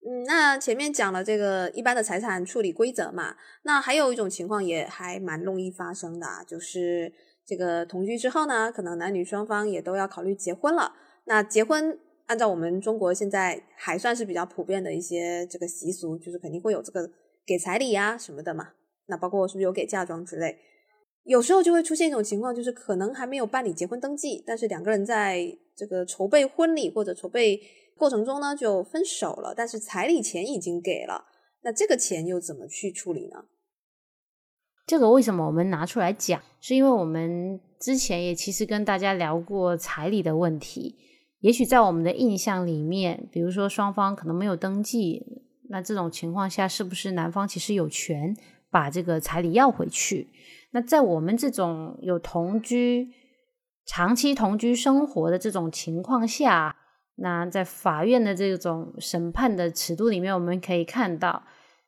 [0.03, 7.13] 嗯，那前面讲了这个一般的财产处理规则嘛，那还有一种情况也还蛮容易发生的，就是
[7.45, 10.93] 这个同居之后呢，可能男女双方也都要考虑结婚了。
[11.25, 17.07] 那结婚按照我们中国现在还算是比较普遍的一些这个习俗，就是肯定会有这个
[17.45, 18.69] 给彩礼啊什么的嘛。
[19.05, 20.57] 那包括是不是有给嫁妆之类。
[21.23, 27.61] 有时候就会出现一种情况，就是可能还没有办理结婚登记，但是两个人在这个筹备婚礼或者筹备
[27.95, 31.25] 过程中呢就分手了，但是彩礼钱已经给了，
[31.63, 33.45] 那这个钱又怎么去处理呢？
[34.87, 36.41] 这个为什么我们拿出来讲？
[36.59, 40.97] 是因为我们之前也其实跟大家聊过彩礼的问题。
[41.39, 45.23] 也许在我们的印象里面，比如说双方可能没有登记，
[45.69, 48.35] 那这种情况下，是不是男方其实有权
[48.69, 50.27] 把这个彩礼要回去？
[50.71, 53.09] 那在我们这种有同居、
[53.85, 56.75] 长期同居生活的这种情况下，
[57.15, 61.43] 那在法院的这种审判的尺度里面，我们可以看到，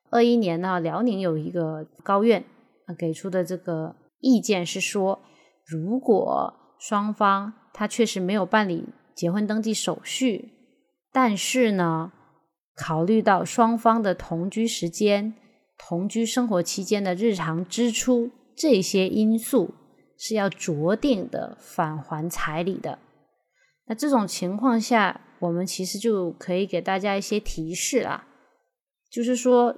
[0.10, 2.44] 二一年呢，辽宁有一个高院
[2.98, 5.22] 给出的这个意见是说，
[5.66, 8.90] 如果双方他确实没有办理。
[9.16, 10.50] 结婚登记手续，
[11.12, 12.12] 但是呢，
[12.76, 15.36] 考虑到双方的同居时间、
[15.78, 19.74] 同居生活期间的日常支出这些因素，
[20.18, 23.00] 是要酌定的返还彩礼的。
[23.88, 28.26] 那这种情况下，我们其实就可以给大家一些提示啦，
[29.12, 29.76] 就是说，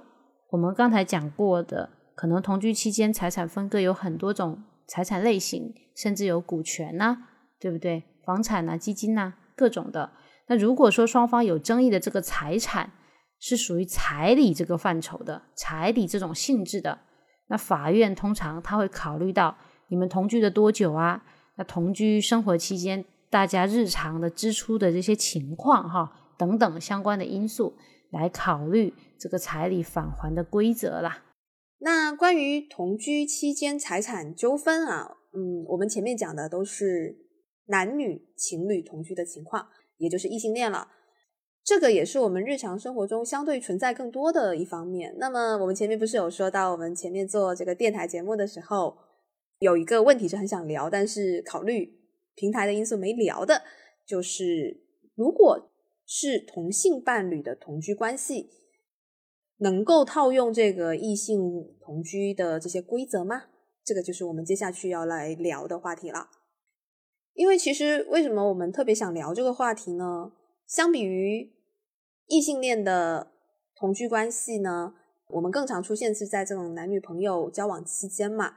[0.50, 7.18] 我们刚才讲过的，可能同居期间财产分割有很多种财产类型，甚至有股权呐，
[7.58, 8.04] 对不对？
[8.24, 10.12] 房产呐、基金呐，各种的。
[10.46, 12.92] 那如果说双方有争议的这个财产
[13.40, 17.00] 是属于彩礼这个范畴的，彩礼这种性质的，
[17.48, 19.56] 那法院通常他会考虑到
[19.88, 21.24] 你们同居的多久啊？
[21.56, 27.76] 那同居生活期间大家日常的支出的这些情况哈，等等相关的因素
[28.10, 31.24] 来考虑这个彩礼返还的规则啦。
[31.78, 37.26] 那关于同居期间财产纠纷啊，嗯，我们前面讲的都是。
[37.68, 40.86] 男女情侣同居的情况，也就是异性恋了，
[41.66, 45.12] 这个也是我们日常生活中相对存在更多的一方面。
[45.18, 48.96] 那么我们前面不是有说到，我们前面做这个电台节目的时候，
[49.58, 51.98] 有一个问题是很想聊，但是考虑
[52.36, 53.62] 平台的因素没聊的，
[54.06, 54.80] 就是
[55.16, 55.72] 如果
[56.06, 58.48] 是同性伴侣的同居关系，
[59.56, 61.40] 能够套用这个异性
[61.80, 63.46] 同居的这些规则吗？
[63.84, 66.28] 这个就是我们接下去要来聊的话题了。
[67.34, 70.30] 因为其实为什么我们特别想聊这个话题呢？
[70.68, 71.55] 相比于
[72.28, 73.32] 异性恋的
[73.78, 74.94] 同居关系呢，
[75.28, 78.54] 我们更常出现是在这种男女朋友交往期间嘛。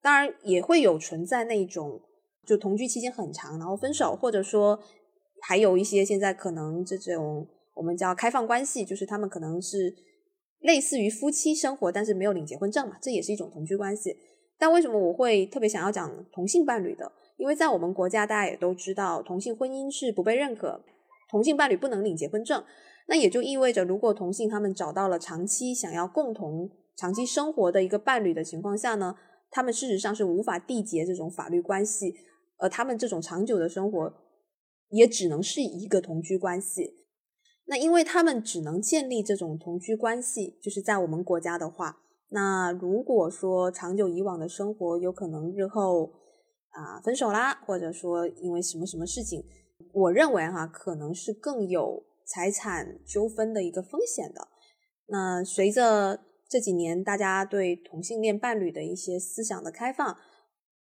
[0.00, 2.00] 当然也会有存在那种
[2.46, 4.78] 就同居期间很长，然后分手，或者说
[5.42, 9.94] 还有一些现在可能这种我们叫开放关系，就是他们可能是
[10.60, 14.16] 类似于夫妻生活，但是没有领结婚证嘛，这也是一种同居关系。
[14.58, 17.10] 但为什么我会特别想要讲同性伴侣的？
[17.36, 20.80] 因为在我们国家，大家也都知道，同性婚姻是不被认可，
[21.30, 22.64] 同性伴侣不能领结婚证。
[23.08, 29.16] 那也就意味着，如果同性他们找到了长期想要共同长期生活的一个伴侣的情况下呢，
[29.50, 32.14] 他们事实上是无法缔结这种法律关系，
[32.58, 34.14] 而他们这种长久的生活
[34.90, 37.06] 也只能是一个同居关系。
[37.64, 41.96] 那因为他们只能建立这种同居关系，就是在我们国家的话，
[42.28, 46.12] 那如果说长久以往的生活有可能日后。
[46.70, 49.42] 啊，分手啦，或者说因为什么什么事情，
[49.92, 54.48] 我认为哈，可能是更有财产纠纷的一个风险的。
[55.06, 60.16] 那随着这几年大家对同性恋伴侣的一些思想的开放，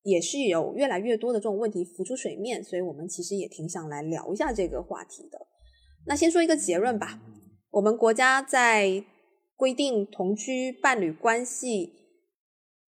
[0.02, 5.46] 也是有越来越多的这种问题浮出水面，所以我们其实也挺想来聊一下这个话题的。
[6.06, 7.20] 那先说一个结论吧，
[7.70, 9.02] 我们国家在
[9.56, 11.92] 规定同居伴侣关系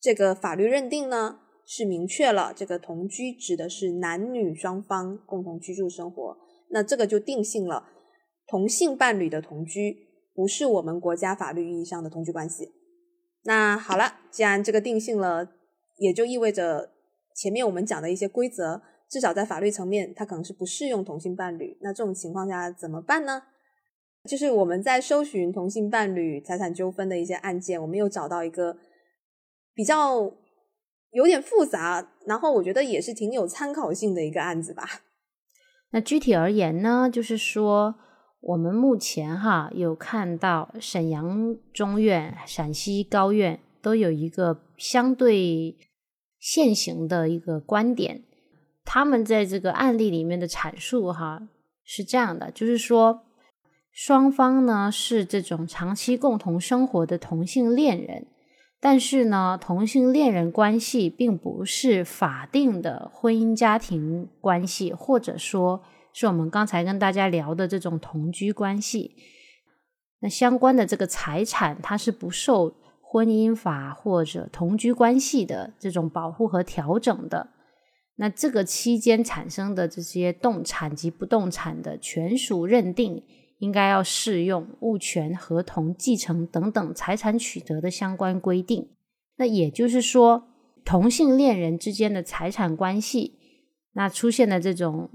[0.00, 1.38] 这个法律认定呢。
[1.64, 6.36] 是明确了，这个同居指的是男女双方共同居住生活，
[6.70, 7.88] 那这个就定性了
[8.52, 9.96] 同性伴侣的同居
[10.34, 12.70] 不是我们国家法律意义上的同居关系。
[13.44, 15.48] 那好了，既然这个定性了，
[15.96, 16.92] 也就意味着
[17.34, 21.78] 前面我们讲的一些规则，至少在法律层面，它可能是不适用同性伴侣。
[21.80, 23.44] 那这种情况下怎么办呢？
[24.28, 28.76] 就是我们在搜寻同性伴侣财产纠纷的一些案件，我们又找到一个
[29.74, 30.30] 比较。
[31.12, 35.02] 有点复杂，然后我觉得也是挺有参考性的一个案子吧。
[35.90, 37.96] 那具体而言呢，就是说
[38.42, 45.76] 我们目前哈有看到沈阳中院、陕西高院都有一个相对
[46.40, 48.24] 现行的一个观点，
[48.84, 51.48] 他们在这个案例里面的阐述哈
[51.84, 53.22] 是这样的，就是说
[53.92, 58.26] 双方呢是这种长期共同生活的同性恋人。
[58.80, 69.16] 但是呢，同性恋人关系并不是法定的婚姻家庭关系，或者说是我们刚才跟大家聊的这种同居关系。
[70.20, 77.50] 那相关的这个财产，它是不受婚姻法或者同居关系的这种保护和调整的。
[78.16, 83.22] 那这个期间产生的这些动产及不动产的权属认定。
[83.58, 88.88] 应该要适用物权、合同、继承等等财产取得的相关规定。
[89.36, 90.48] 那也就是说，
[90.84, 93.38] 同性恋人之间的财产关系，
[93.92, 95.08] 那出现的这种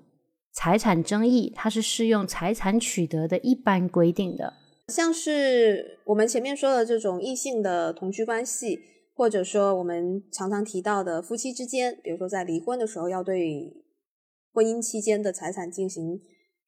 [0.59, 4.55] 财产争议，它是适用财产取得的一般规定的。
[4.87, 8.79] 像是我们前面说的这种异性的同居关系，
[9.13, 13.71] 或者说我们常常提到的夫妻之间，比如说在离婚的时候要对
[14.51, 16.19] 婚姻期间的财产进行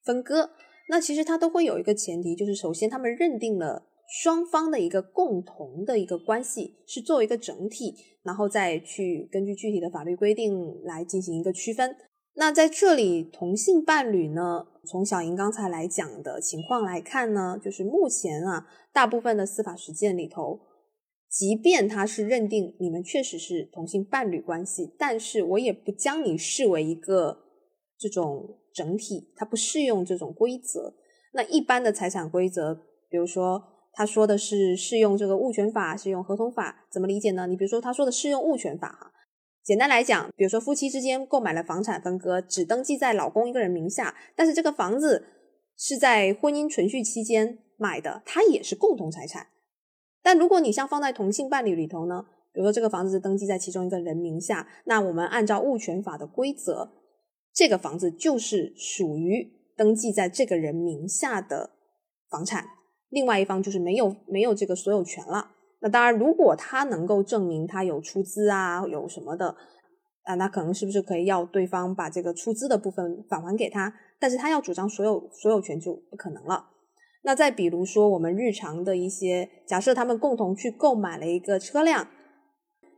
[0.05, 0.51] 分割，
[0.89, 3.87] 那其实它都会有一个前提，就是首先他们认定了
[4.21, 11.95] 双方的一个共同的一个关系是作为一个整体，然后再去根据具体的法律规定来进行一个区分。
[12.39, 20.57] 那在这里，同性伴侣呢，从小莹刚才来讲的情况来看呢，就是目前啊，大部分的司法实践里头，
[21.29, 27.39] 即便他是认定你们确实是同性伴侣关系，但是我也不将你视为一个
[27.97, 30.93] 这种整体，它不适用这种规则。
[31.33, 32.73] 那一般的财产规则，
[33.09, 33.61] 比如说
[33.91, 37.47] 他说的是适用这个物权法，适用合同法，怎么理解呢？
[37.47, 39.11] 你比如说他说的适用物权法哈。
[39.69, 45.27] 简单来讲，比如说夫妻之间购买了房产分割，只登记在老公一个人名下，但是这个房子
[45.77, 49.45] 是在婚姻存续期间买的，它也是共同财产。
[50.23, 56.89] 但如果你像放在同性伴侣里头呢，比如说这个房子登记在其中一个人名下，那我们按照物权法的规则，
[57.53, 61.69] 这个房子就是属于登记在这个人名下的
[62.27, 62.65] 房产，
[63.09, 65.51] 另外一方就是没有没有这个所有权了。
[65.81, 69.55] 那当然，如果他能够证明他有出资啊，有什么的
[70.23, 73.93] 啊，那可能是不是可以要对方把这个出资的部分返还给他？
[74.19, 76.67] 但是他要主张所有所有权就不可能了。
[77.23, 82.07] 那再比如说，我们日常的一些假设，他们共同去购买了一个车辆，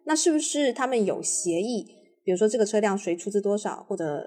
[0.06, 1.86] 那是不是他们有协议？
[2.24, 4.24] 比如说这个车辆谁出资多少，或者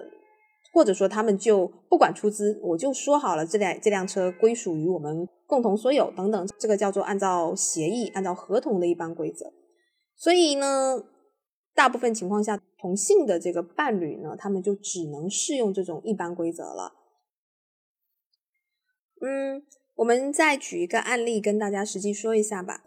[0.75, 5.27] 或者说他们就不管出资，我就说好了，这辆这辆车归属于我们。
[5.47, 9.53] 共同所有等等，这个叫做按照协议、按照合同的一般规则。
[10.15, 11.05] 所以呢，
[11.75, 16.93] 大部分情况下，同性的这个伴侣呢，他们就只能适用这种一般规则了。
[19.21, 19.61] 嗯，
[19.97, 22.81] 我们再举一个案例跟大家实际说一下吧。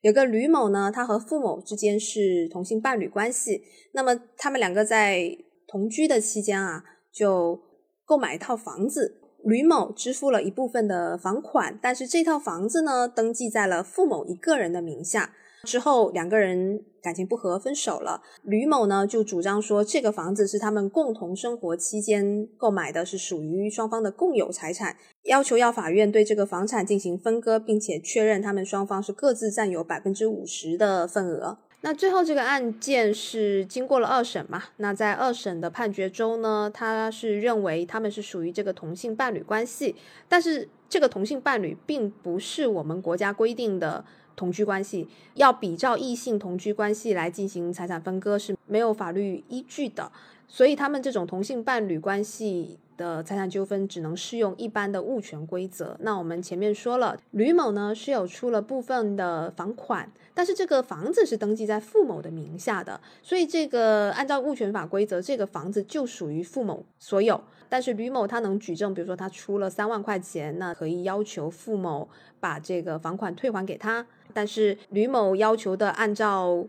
[0.00, 5.36] 有个吕某呢，他和傅某之间是同性伴侣关系，那么他们两个在
[5.66, 6.84] 同居的期间啊，
[7.14, 7.60] 就
[8.04, 9.20] 购买一套房子。
[9.44, 15.34] 吕某支付了一部分的房款，但是这套房子呢，登记在了付某一个人的名下。
[15.64, 18.22] 之后两个人感情不和，分手了。
[18.42, 31.58] 吕某呢就主张说，这个房子是他们共同生活期间购买的，是属于双方的共有财产，要求要法院对这个房产进行分割，并且确认他们双方是各自占有百分之五十的份额。
[31.84, 34.64] 那最后这个案件是经过了二审嘛？
[34.78, 39.94] 那在二审的判决中呢，他是认为他们是属于这个同性伴侣关系，
[40.26, 44.02] 但是这个同性伴侣并不是我们国家规定的
[44.34, 50.10] 同居关系，要比照异性同居关系来进行财产分割是没有法律依据的，
[50.48, 52.78] 所以他们这种同性伴侣关系。
[52.96, 55.96] 的财产纠纷只能适用一般的物权规则。
[56.00, 67.40] 那我们前面说了，吕某呢是有出了部分的房款，但是这个房子是登记在傅某的名下的，所以这个按照物权法规则，这个房子就属于傅某所有。
[67.68, 74.06] 但是吕某他能举证，比如说他出了三万块钱，那可以要求傅某把这个房款退还给他。
[74.32, 76.64] 但是吕某要求的按照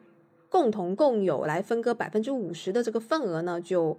[0.50, 3.98] 共同共有来分割百分之五十的这个份额呢，就。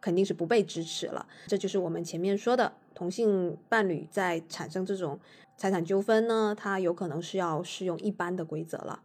[0.00, 5.18] 肯定是不被支持了，这就是我们前面说的同性伴侣在产生这种
[5.56, 9.00] 财产纠纷呢，它有可能是要适用一般的规则了。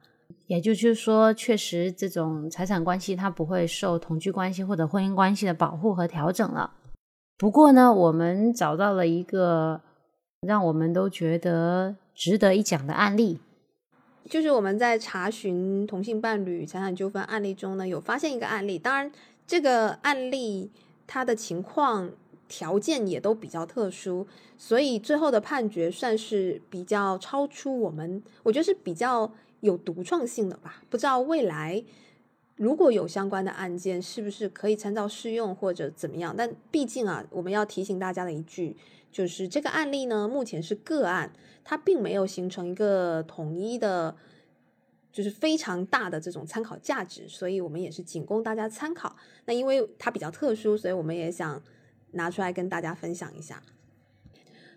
[0.48, 6.74] 也就是说，确实这种财产关系它不会受同居关系或者婚姻关系的保护和调整了。
[7.38, 9.82] 不过呢，我们找到了一个
[10.42, 13.40] 让我们都觉得值得一讲的案例，
[14.30, 19.12] 就是我们在查询同性伴侣财产纠纷案例中呢，有发现一个案例，当然
[19.46, 20.72] 这个案例。
[21.08, 22.12] 他的情况
[22.48, 24.28] 条件也都比较特殊，
[24.58, 29.32] 所以最后的判决算是比较超出我们，我觉得是比较
[29.62, 30.84] 有独创性的吧。
[30.90, 31.84] 不知道未来
[32.56, 36.34] 如果有相关的案件，是不是可以参照适用或者怎么样？
[36.38, 38.78] 但毕竟啊，我们要提醒大家的一句，
[39.12, 41.34] 就是这个案例呢，目前是个案，
[41.64, 44.16] 它并没有形成一个统一的。
[45.16, 49.16] 就是非常大的这种参考价值，所以我们也是仅供大家参考。
[49.46, 51.64] 那因为它比较特殊，所以我们也想
[52.12, 53.64] 拿出来跟大家分享一下。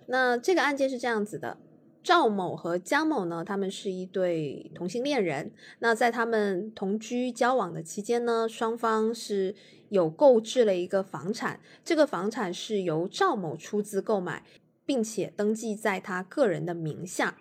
[0.07, 1.59] 那这个案件是这样子的：
[2.05, 5.51] 赵某和江某呢，他们是一对同性恋人。
[5.81, 9.57] 那在他们同居交往的期间呢，双方是
[9.89, 14.45] 有购置了一个房产，这个房产是由赵某出资购买，
[14.87, 17.37] 并且登记在他个人的名下。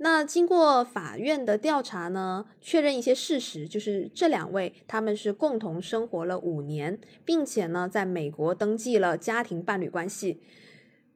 [0.00, 10.40] 那经过法院的调查呢，确认一些事实，就是这两位他们是共同生活了五年，并且呢，在美国登记了家庭伴侣关系。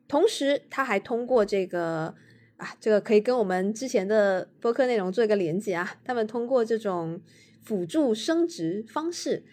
[0.08, 2.14] 同时，他还通过这个
[2.56, 5.98] 啊，这个可以跟我们之前的播客内容做一个连接啊。
[6.04, 7.20] 他们通过这种
[7.62, 9.44] 辅助生殖方式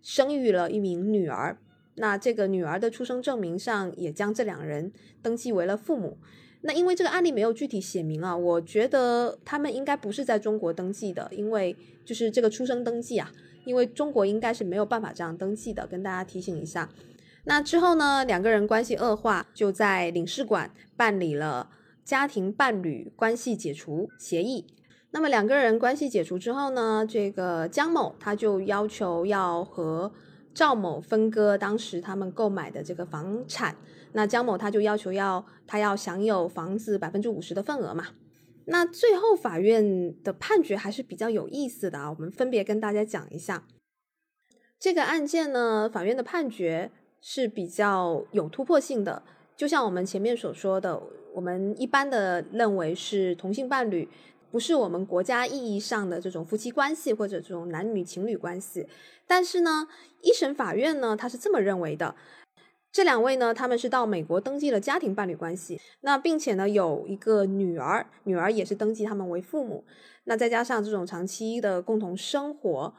[0.00, 1.58] 生育了一名女儿。
[1.96, 6.16] 那这个女儿的出生证明上也将这两人登记为了父母。
[6.62, 13.30] 那因为这个案例没有具体写明啊，我觉得他们应该不是在中国登记的，因为就是这个出生登记啊，
[13.64, 16.88] 因为中国应该是没有办法这样登记的，跟大家提醒一下。
[17.44, 21.70] 那之后呢，两个人关系恶化，就在领事馆办理了
[22.04, 24.66] 家庭伴侣关系解除协议。
[25.12, 30.12] 那么两个人关系解除之后呢，这个江某他就要求要和
[30.52, 33.76] 赵某分割当时他们购买的这个房产。
[34.12, 38.08] 那江某他就要求要他要享有房子百分之五十的份额嘛。
[38.66, 43.64] 那最后法院的判决还是比较有意思的啊，我们分别跟大家讲一下
[44.78, 45.88] 这个案件呢。
[45.90, 46.90] 法院的判决
[47.20, 49.22] 是比较有突破性的，
[49.56, 51.02] 就像我们前面所说的，
[51.34, 54.06] 我们一般的认为是同性伴侣，
[54.50, 58.86] 不是我们国家意义上的这种夫妻关系或者这种男女情侣关系。
[59.26, 59.88] 但是呢，
[60.20, 62.14] 一审法院呢，他是这么认为的。
[62.90, 69.84] 这两位呢，他们是到美国登记了家庭伴侣关系，那并且呢有一个女儿，女儿也是登记他们为父母，
[70.24, 72.94] 那再加上这种长期的共同生活，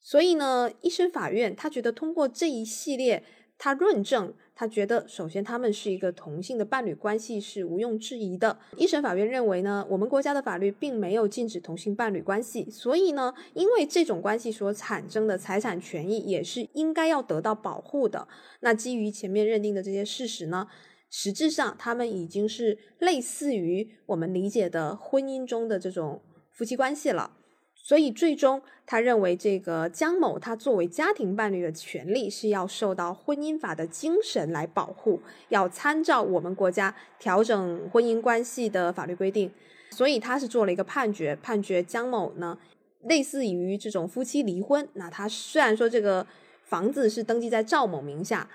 [0.00, 3.24] 所以呢，一审法院他觉得通过这一系列。
[3.64, 8.58] 他论证，他觉得首先他们是一个同性的伴侣关系是毋庸置疑的。
[8.76, 18.26] 一审法院认为呢，我们国家的法律并没有禁止同性伴侣关系，所以呢，因为这种关系所产生的财产权益也是应该要得到保护的。
[18.62, 20.66] 那基于前面认定的这些事实呢，
[21.08, 27.36] 实质上他们已经是类似于我们理解的婚姻中的这种夫妻关系了。
[27.84, 39.50] 所以最终，他认为这个江某他作为家庭伴侣的权利是要受到婚姻法的精神来保护，要参照我们国家调整婚姻关系的法律规定。
[39.90, 42.56] 所以他是做了一个判决，判决江某呢
[43.02, 44.88] 类似于这种夫妻离婚。
[44.92, 46.24] 那他虽然说这个
[46.62, 48.48] 房子是登记在赵某名下，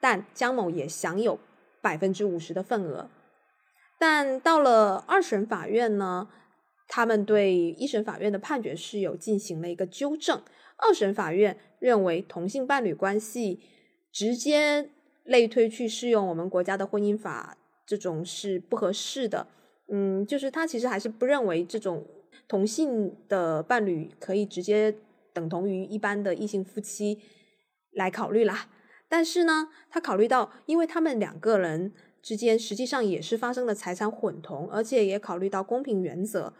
[0.00, 1.38] 但江某也享有
[1.80, 3.08] 百分之五十的份额。
[3.96, 6.28] 但到了二审法院呢？
[6.94, 10.42] 他们对一审法院的判决是有进行了一个纠正。
[10.76, 13.60] 二审法院认为同性伴侣关系
[14.12, 14.90] 直接
[15.24, 19.46] 类推去适用我们国家的婚姻法，这种是不合适的。
[19.88, 22.06] 嗯，就是他其实还是不认为这种
[22.46, 24.94] 同性的伴侣可以直接
[25.32, 27.18] 等同于一般的异性夫妻
[27.92, 28.68] 来考虑啦。
[29.08, 36.52] 但是呢，他考虑到，因为他们两个人之间实际上也是发生了财产混同，而且也考虑到公平原则。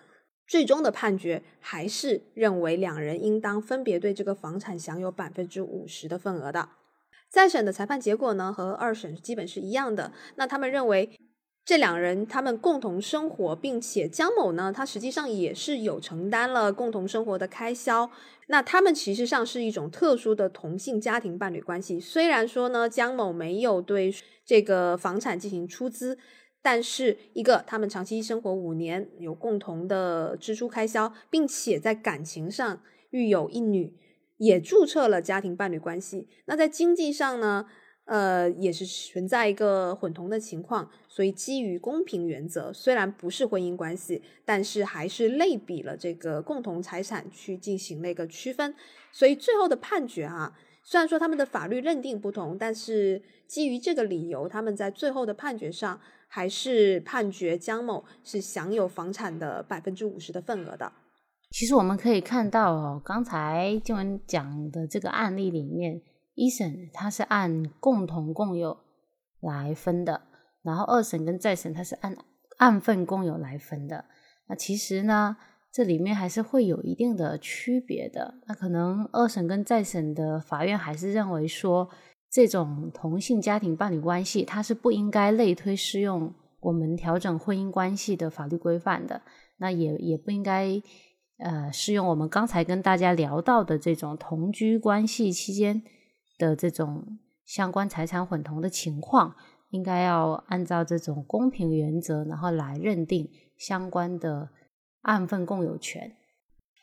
[0.47, 6.69] 最终的判决还是认为两人应当分别对这个房产享有百分之五十的份额的。
[7.29, 10.13] 再审的裁判结果呢，和二审基本是一样的。
[10.37, 11.19] 那他们认为
[11.65, 18.11] 这两人他们共同生活，并且江某呢，他实际上也是有承担了共同生活的开销。
[18.49, 21.99] 那他们其实上是一种特殊的同性家庭伴侣关系。
[21.99, 24.15] 虽然说呢，江某没有对
[24.45, 26.19] 这个房产进行出资。
[26.65, 33.93] 但是，一个他们长期生活五年，有共同的支出开销，并且在感情上育有一女，
[34.37, 36.29] 也注册了家庭伴侣关系。
[36.45, 37.67] 那在经济上呢，
[38.05, 40.89] 呃，也是存在一个混同的情况。
[41.09, 48.73] 所以，基于公平原则，虽然不是婚姻关系，但是还是类比了这个共同财产去进行了一个区分。
[49.11, 56.01] 所以，最后的判决啊，虽然说他们的法律认定不同，但是基于这个理由，他们在最后的判决上。
[56.35, 60.91] 还是判决江某是享有房产的百分之五十的份额的。
[61.51, 66.01] 其实我们可以看到哦，刚才静文讲的这个案例里面，
[66.35, 68.79] 一审它是按共同共有
[69.43, 70.23] 来分的，
[70.63, 72.17] 然后二审跟再审它是按
[72.57, 74.07] 按份共有来分的。
[74.47, 75.37] 那其实呢，
[75.71, 78.37] 这里面还是会有一定的区别的。
[78.47, 81.91] 那可能二审跟再审的法院还是认为说。
[82.33, 89.21] 这种同性家庭伴侣关系，它是不应该类推适用我们调整婚姻关系的法律规范的。
[89.59, 90.81] 那也也不应该
[91.37, 95.83] 呃适用我们刚才跟大家聊到的这种同居关系期间
[96.39, 99.37] 的这种相关财产混同的情况，
[99.69, 103.29] 应该要按照这种公平原则，然后来认定
[103.59, 104.49] 相关的
[105.03, 106.17] 按份共有权。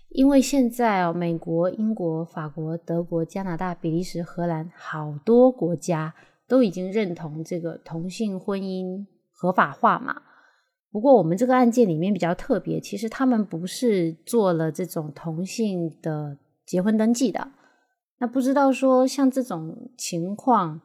[0.10, 6.16] 因为现在哦，美国、英国、法国、德国、加拿大、比利时、荷兰，好多国家
[6.48, 10.24] 都已经认同这个同性婚姻合法化嘛。
[10.92, 17.52] 不过我们这个案件里面比较特别，其实他们不是做了这种同性的结婚登记的。
[18.18, 20.82] 那不知道说像这种情况，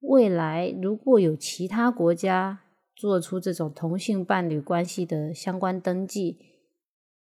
[0.00, 2.60] 未来如果有其他国家
[2.94, 6.38] 做出这种同性伴侣关系的相关登记，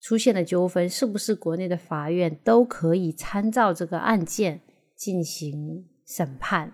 [0.06, 4.60] 出现的纠纷，是不是国内的法院都可以参照这个案件
[4.94, 6.72] 进行审判？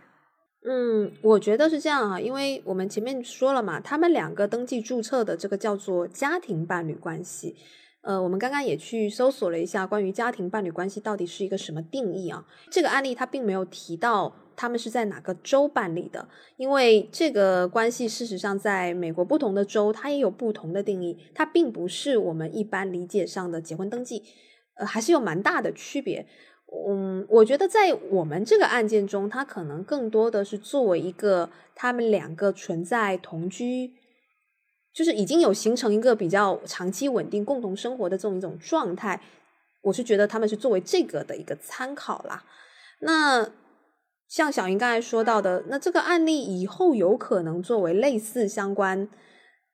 [0.69, 7.57] 嗯，我觉得是这样啊，因为我们前面说了嘛，他们两个登记注册的这个叫做家庭伴侣关系。
[8.03, 12.47] 呃，我们刚刚也去搜索了一下关于家庭伴侣关系到底是一个什么定义啊？
[12.71, 24.23] 这个案例它并没有提到他们是在哪个州办理的，因为这个关系事实上在美国不同的州它也有不同的定义，它并不是我们一般理解上的结婚登记，
[24.75, 26.27] 呃，还是有蛮大的区别。
[26.89, 33.93] 嗯，我觉得在我们这个案件中，它可能更多的是作为一个他们两个存在同居，
[34.95, 39.21] 就是已经有形成一个比较长期稳定共同生活的这种一种状态。
[39.83, 42.43] 我是觉得他们是作为这个的一个参考啦。
[43.01, 43.47] 那
[44.33, 49.07] 像小云刚才说到的，那这个案例以后有可能作为类似相关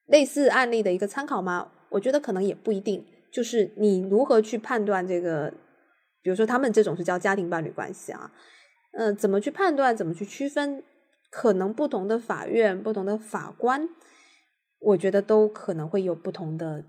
[0.07, 1.71] 类似案例的一个参考吗？
[1.91, 3.07] 我觉得可能也不一定。
[3.31, 5.55] 就是你如何去判断这个？
[6.23, 8.33] 比如说，他们这种是叫家庭伴侣关系啊，
[8.95, 9.97] 呃，怎么去判断？
[9.97, 10.83] 怎么去区分？
[11.31, 13.89] 可能不同的法院、不同的法官，
[14.81, 16.85] 我觉得都可能会有不同的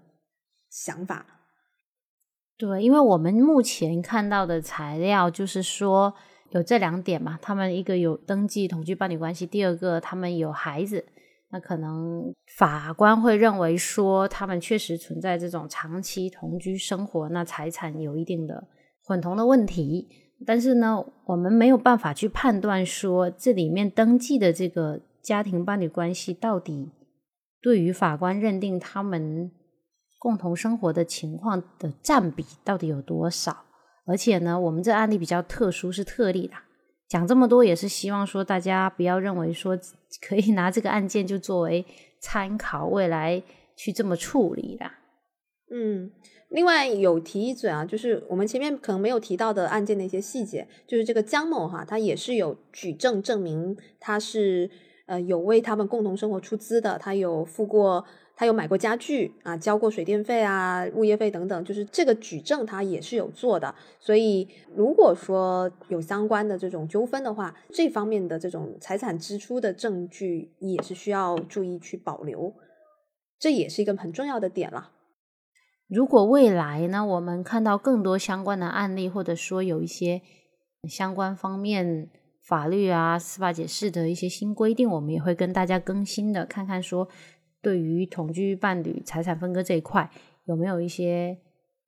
[0.72, 1.24] 想法。
[2.57, 6.15] 对，因为我们目前看到的材料就是说
[6.52, 11.06] 有这两点嘛，他们一个有登记同居伴侣关系，第二个他们有孩子，
[11.52, 18.68] 那可能法官会认为说他们确实存在这种长期同居生活，那财产有一定的。
[19.02, 20.08] 混同的问题，
[20.45, 26.91] 但是呢，我们没有办法去判断说这里面登记的这个家庭伴侣关系到底
[27.60, 29.52] 对于法官认定他们
[30.20, 33.66] 共同生活的情况的占比到底有多少。
[34.10, 36.55] 而且呢，我们这案例比较特殊，是特例的。
[37.07, 39.78] 讲这么多也是希望说大家不要认为说
[40.28, 41.86] 可以拿这个案件就作为
[42.20, 43.41] 参考，未来
[43.76, 44.86] 去这么处理的。
[45.72, 46.12] 嗯。
[46.49, 54.68] 另外有提一嘴啊，就是我们前面可能没有提到的案件的一些细节，就是这个江某哈，他也是有举证证明他是
[55.05, 58.03] 呃有为他们共同生活出资的，他有付过，
[58.40, 63.76] 他有买过家具啊，交过水电费啊、物业费等等，就是这个举证他也是有做的。
[64.00, 72.54] 所以如果说有相关的这种纠纷的话，这方面的这种财产支出的证据也是需要注意去保留，
[73.38, 74.92] 这也是一个很重要的点了。
[75.90, 80.22] 如果未来呢，我们看到更多相关的案例，或者说有一些
[80.88, 82.10] 相关方面
[82.42, 87.10] 法律啊、司法解释的一些新规定，我们也会跟大家更新的，看看说
[87.62, 90.10] 对于同居伴侣财产分割这一块
[90.45, 91.38] 有没有一些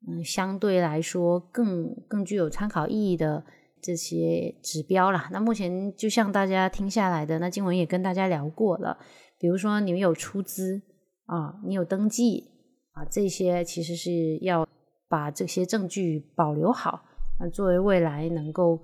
[0.08, 3.44] 嗯相对来说更更具有参考意义的
[3.82, 5.30] 这些指标啦。
[5.32, 8.98] 那目前就像大家听下来的，那经文也跟大家聊过了，
[9.40, 10.82] 比如说你有出资
[11.26, 12.50] 啊，你有登记。
[12.94, 14.68] 啊，这些其实是要
[15.08, 17.06] 把这些证据保留好，
[17.40, 18.82] 那作为未来能够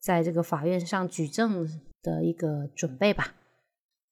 [0.00, 1.68] 在这个法院上举证
[2.02, 3.34] 的一个准备吧。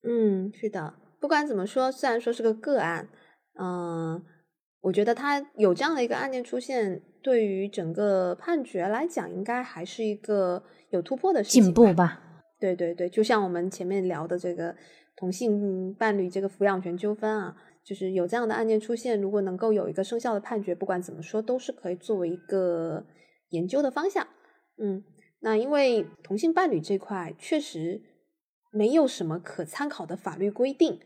[0.03, 3.07] 嗯，是的，不管怎么说，虽然说是个个案，
[3.59, 4.23] 嗯，
[4.81, 12.21] 我觉得他有这样的一个案件出现，对于整个判决来讲，应该还是一个有突破的进步吧。
[12.59, 14.75] 对对对，就像我们前面聊的这个
[15.15, 17.55] 同性伴侣这个抚养权纠纷啊。
[17.81, 23.03] 就是有这样的案件出现，如果能够有一个生效的判决，不管怎么说都是可以作为一个
[23.49, 24.27] 研究的方向。
[24.77, 25.03] 嗯，
[25.39, 28.03] 那因为同性伴侣这块确实
[28.71, 30.99] 没有什么可参考的法律规定，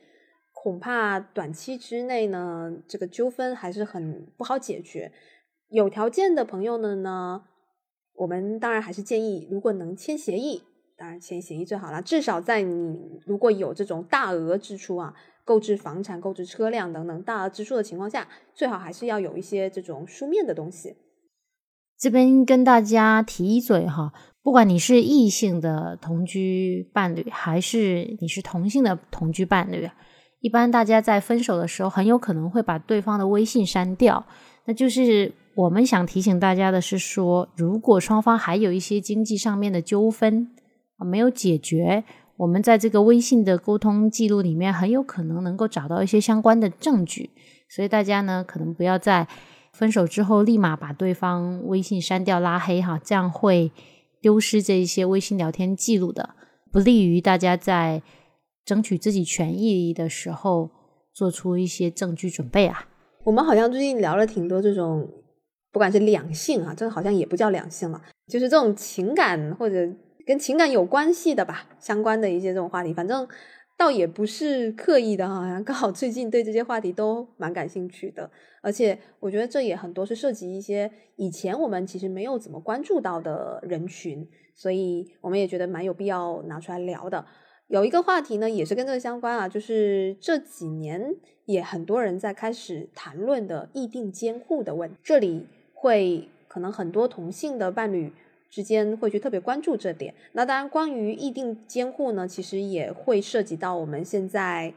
[0.64, 5.12] 恐怕短期之内呢，这个纠纷还是很不好解决。
[5.68, 7.44] 有条件的朋友们呢，
[8.16, 10.64] 我们当然还是建议，如果能签协议，
[10.96, 12.02] 当然签协议最好了。
[12.02, 15.14] 至少在你如果有这种大额支出啊。
[15.46, 20.96] 购置房产、购置车辆等等大额支出的情况下，最好还是要有一些这种书面的东西。
[22.00, 29.90] 这边跟大家提一嘴哈，不管你是异性的同居伴侣，还是你是同性的同居伴侣，
[30.44, 34.26] 一般大家在分手的时候，很有可能会把对方的微信删掉。
[34.66, 40.50] 那就是我们想提醒大家的是说，如果双方还有一些经济上面的纠纷
[40.98, 42.04] 啊没有解决。
[42.36, 47.30] 我们在这个微信的沟通记录里面，很有可能能够找到一些相关的证据，
[47.70, 49.26] 所以大家呢，可能不要在
[49.72, 53.72] 分手之后立马把对方微信删掉、拉黑哈，这样会
[54.20, 56.32] 丢失这一些微信聊天记录的，
[56.70, 58.02] 不利于大家在
[58.66, 60.70] 争取自己权益的时候
[61.14, 62.88] 做出一些证据准备啊。
[63.24, 65.10] 我们好像最近聊了挺多这种，
[65.72, 69.90] 不管是两性啊，这个好像也不叫两性了，就是这种情感或者
[70.26, 73.28] 跟情感有关系的吧，相关的一些这种话题，反正。
[73.76, 78.30] 倒也不是刻意的，好像刚好最近对这些话题都蛮感兴趣的，
[78.62, 87.26] 而且我觉得这也很多是涉及一些以前我们其实没有怎么关注到的人群，所以我们也觉得蛮有必要拿出来聊的。
[87.68, 98.12] 有一个话题呢，也是跟这个相关啊，就是这几年也很多人在开始谈论的议定监护的问题，这里会可能很多同性的伴侣。
[98.50, 100.14] 之间会去特别关注这点。
[100.34, 104.72] 那当然，关于议定监护呢，其实也会涉及到我们现在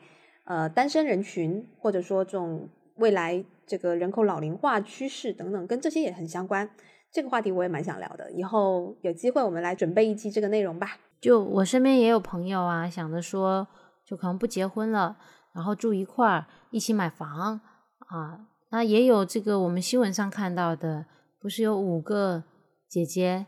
[0.45, 6.70] 呃单身人群，或者说这种未来这个人口老龄化趋势等等，跟这些也很相关。
[7.17, 10.99] 这个话题我也蛮想聊的，以后有机会我们来准备一期这个内容吧。
[11.19, 13.67] 就我身边也有朋友啊，想着说
[14.05, 15.17] 就可能不结婚了，
[15.55, 17.59] 然后住一块儿，一起买房
[18.09, 18.47] 啊。
[18.71, 21.07] 那也有这个我们新闻上看到的，
[21.41, 22.45] 不是有五个
[22.87, 23.47] 姐姐。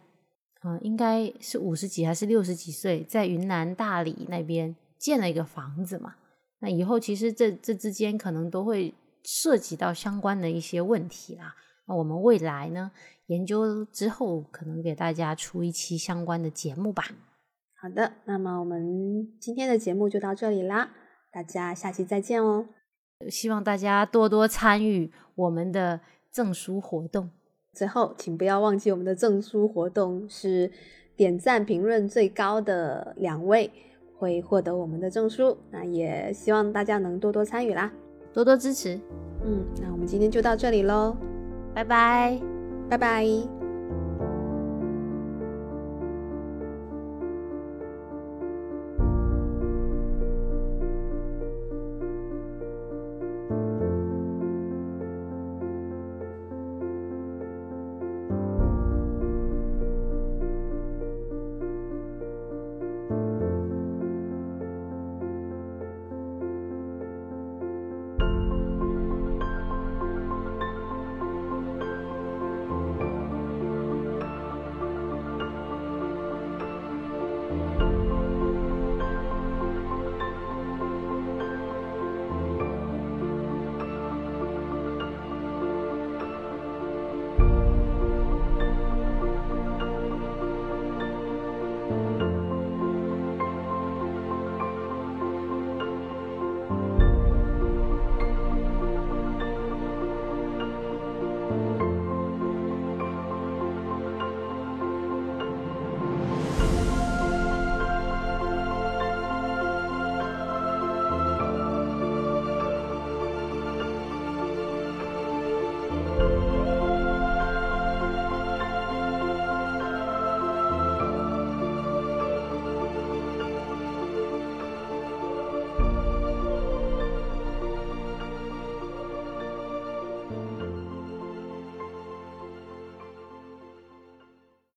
[0.65, 6.15] 嗯，应该是五十几还是六十几岁，在云南大理那边建了一个房子嘛。
[6.61, 11.55] 那以后其实这这之间可能都会涉及到相关的一些问题啦。
[11.87, 12.91] 那我们未来呢，
[13.29, 17.05] 研究之后可能给大家出一期相关的节目吧。
[17.81, 20.91] 好的，那么我们今天的节目就到这里啦，
[21.33, 22.67] 大家下期再见哦。
[23.29, 26.01] 希望大家多多参与我们的
[26.33, 27.31] 证书活动。
[27.73, 30.71] 最后，请不要忘记我们的证书活动是
[31.17, 33.71] 点赞评论最高的两位
[34.17, 35.57] 会获得我们的证书。
[35.71, 37.93] 那也希望大家能多多参与啦，
[38.33, 38.99] 多多支持。
[39.45, 41.17] 嗯，那我们今天就到这里喽，
[41.75, 42.41] 拜拜，
[42.89, 43.58] 拜拜。